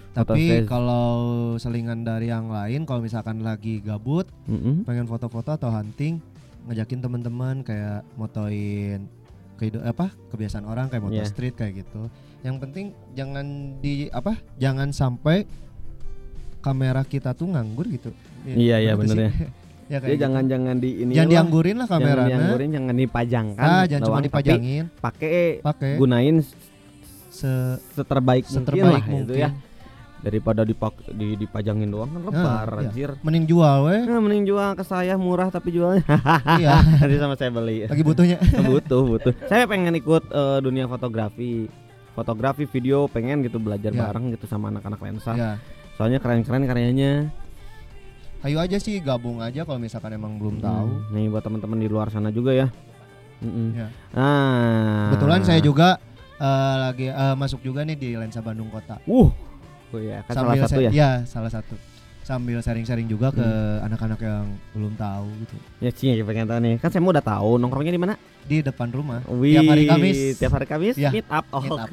[0.10, 1.10] tapi kalau
[1.56, 4.82] selingan dari yang lain kalau misalkan lagi gabut Mm-mm.
[4.84, 6.22] pengen foto-foto atau hunting
[6.66, 9.10] ngajakin teman-teman kayak motoin
[9.56, 11.30] kehidupan apa kebiasaan orang kayak motor Iya.
[11.30, 12.08] street kayak gitu.
[12.42, 13.46] Yang penting jangan
[13.80, 14.38] di apa?
[14.56, 15.44] Jangan sampai
[16.60, 18.12] kamera kita tuh nganggur gitu.
[18.44, 19.18] Iya, iya, sih.
[19.20, 19.32] ya.
[19.90, 20.22] ya Jadi kayak gitu.
[20.22, 22.30] jangan jangan di ini jangan dianggurin lah Jangan kameranya.
[22.30, 23.66] dianggurin, jangan dipajangkan.
[23.66, 26.36] Ah, jangan cuma doang, tapi dipajangin, Pakai pakai gunain
[27.30, 27.52] se
[27.92, 29.26] seterbaik, seterbaik mungkin, lah mungkin.
[29.26, 29.50] itu ya.
[30.20, 32.80] Daripada dipak di, dipajangin doang kan lebar iya.
[32.84, 33.10] anjir.
[33.20, 34.02] Mending jual weh.
[34.04, 36.04] Nah, mending jual ke saya murah tapi jualnya
[36.60, 37.88] iya, nanti sama saya beli.
[37.88, 38.36] lagi butuhnya.
[38.68, 41.72] butuh butuh saya pengen ikut eh, dunia fotografi
[42.12, 44.06] fotografi video pengen gitu belajar Ya.
[44.06, 45.52] bareng gitu sama anak-anak lensa ya.
[45.96, 47.32] soalnya keren-keren karyanya
[48.40, 50.88] Ayo aja sih gabung aja kalau misalkan emang belum tahu.
[50.88, 52.68] Hmm, nih buat teman-teman di luar sana juga ya
[53.40, 53.72] Mm-mm.
[53.74, 53.88] Ya.
[54.12, 55.96] nah Kebetulan saya juga
[56.36, 59.00] eh, lagi eh, masuk juga nih di Lensa Bandung Kota.
[59.02, 59.28] uh
[59.90, 61.76] oh ya kan salah satu sa- ya Iya, salah satu.
[62.22, 63.86] Sambil sharing-sharing juga ke Hmm.
[63.86, 65.56] anak-anak yang belum tahu gitu.
[65.80, 68.88] ya sih pengen tahu nih kan saya mau udah tahu nongkrongnya di mana Di depan
[68.90, 69.20] rumah.
[69.26, 70.18] Wih, Tiap hari Kamis.
[70.38, 71.90] tiap hari Kamis Ya, meet up oke up.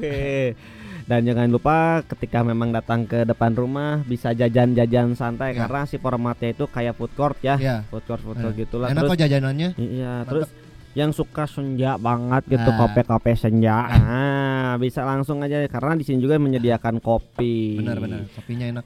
[1.06, 5.64] Dan jangan lupa ketika memang datang ke depan rumah bisa jajan-jajan santai Ya.
[5.64, 7.76] karena si formatnya itu kayak food court ya Iya.
[7.86, 9.68] food court food court Eh, gitulah Enak terus kok jajanannya.
[9.72, 10.28] Iya, Mantep.
[10.28, 10.48] terus
[10.92, 12.78] yang suka senja banget gitu Nah.
[12.80, 13.76] kopi-kopi senja.
[13.86, 17.76] Nah, bisa langsung aja karena di sini juga menyediakan kopi.
[17.78, 18.84] Benar-benar, kopinya enak.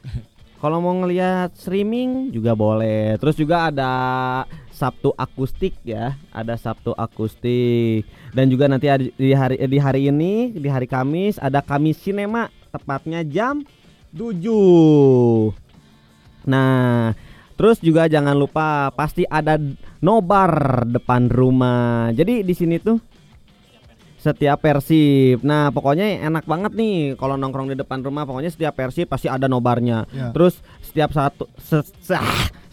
[0.60, 3.16] Kalau mau ngelihat streaming juga boleh.
[3.16, 3.92] Terus juga ada
[4.68, 8.04] Sabtu akustik ya, ada Sabtu akustik.
[8.36, 13.24] Dan juga nanti di hari di hari ini, di hari Kamis ada Kamis Cinema tepatnya
[13.24, 13.64] jam
[14.12, 15.56] 7.
[16.44, 17.16] Nah,
[17.56, 19.56] terus juga jangan lupa pasti ada
[20.04, 22.12] nobar depan rumah.
[22.12, 23.00] Jadi di sini tuh
[24.20, 25.40] setiap persib.
[25.40, 28.28] Nah, pokoknya enak banget nih kalau nongkrong di depan rumah.
[28.28, 30.04] Pokoknya setiap persib pasti ada nobarnya.
[30.12, 30.28] Ya.
[30.30, 32.20] Terus setiap satu se- se-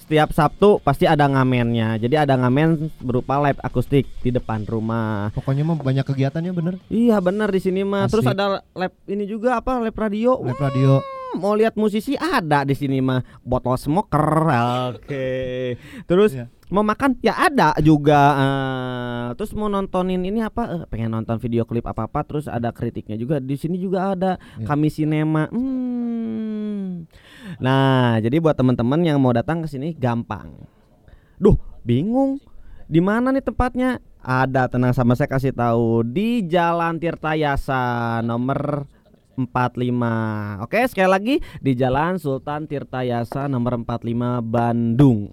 [0.07, 1.99] setiap Sabtu pasti ada ngamennya.
[1.99, 5.35] Jadi ada ngamen berupa live akustik di depan rumah.
[5.35, 6.73] Pokoknya mah banyak kegiatannya bener.
[6.87, 8.07] Iya benar di sini mah.
[8.07, 10.39] Terus ada live ini juga apa live radio.
[10.39, 11.03] Live radio.
[11.03, 13.19] Hmm, mau lihat musisi ada di sini mah.
[13.43, 14.47] Botol smoker.
[14.95, 15.75] Oke.
[16.07, 16.47] Terus Iya.
[16.71, 18.21] mau makan ya ada juga.
[18.39, 20.71] Eh, terus mau nontonin ini apa?
[20.71, 22.23] Eh, pengen nonton video klip apa apa.
[22.23, 24.39] Terus ada kritiknya juga di sini juga ada.
[24.55, 24.71] Iya.
[24.71, 25.51] Kami sinema.
[25.51, 27.03] Hmm.
[27.63, 30.53] Nah jadi buat teman-teman yang mau datang ke sini gampang.
[31.37, 32.41] Duh bingung.
[32.87, 33.99] Di mana nih tempatnya?
[34.23, 38.87] Ada tenang sama saya kasih tahu di Jalan Tirtayasa nomor
[39.39, 40.65] 45.
[40.65, 45.31] Oke, sekali lagi di Jalan Sultan Tirtayasa nomor 45 Bandung.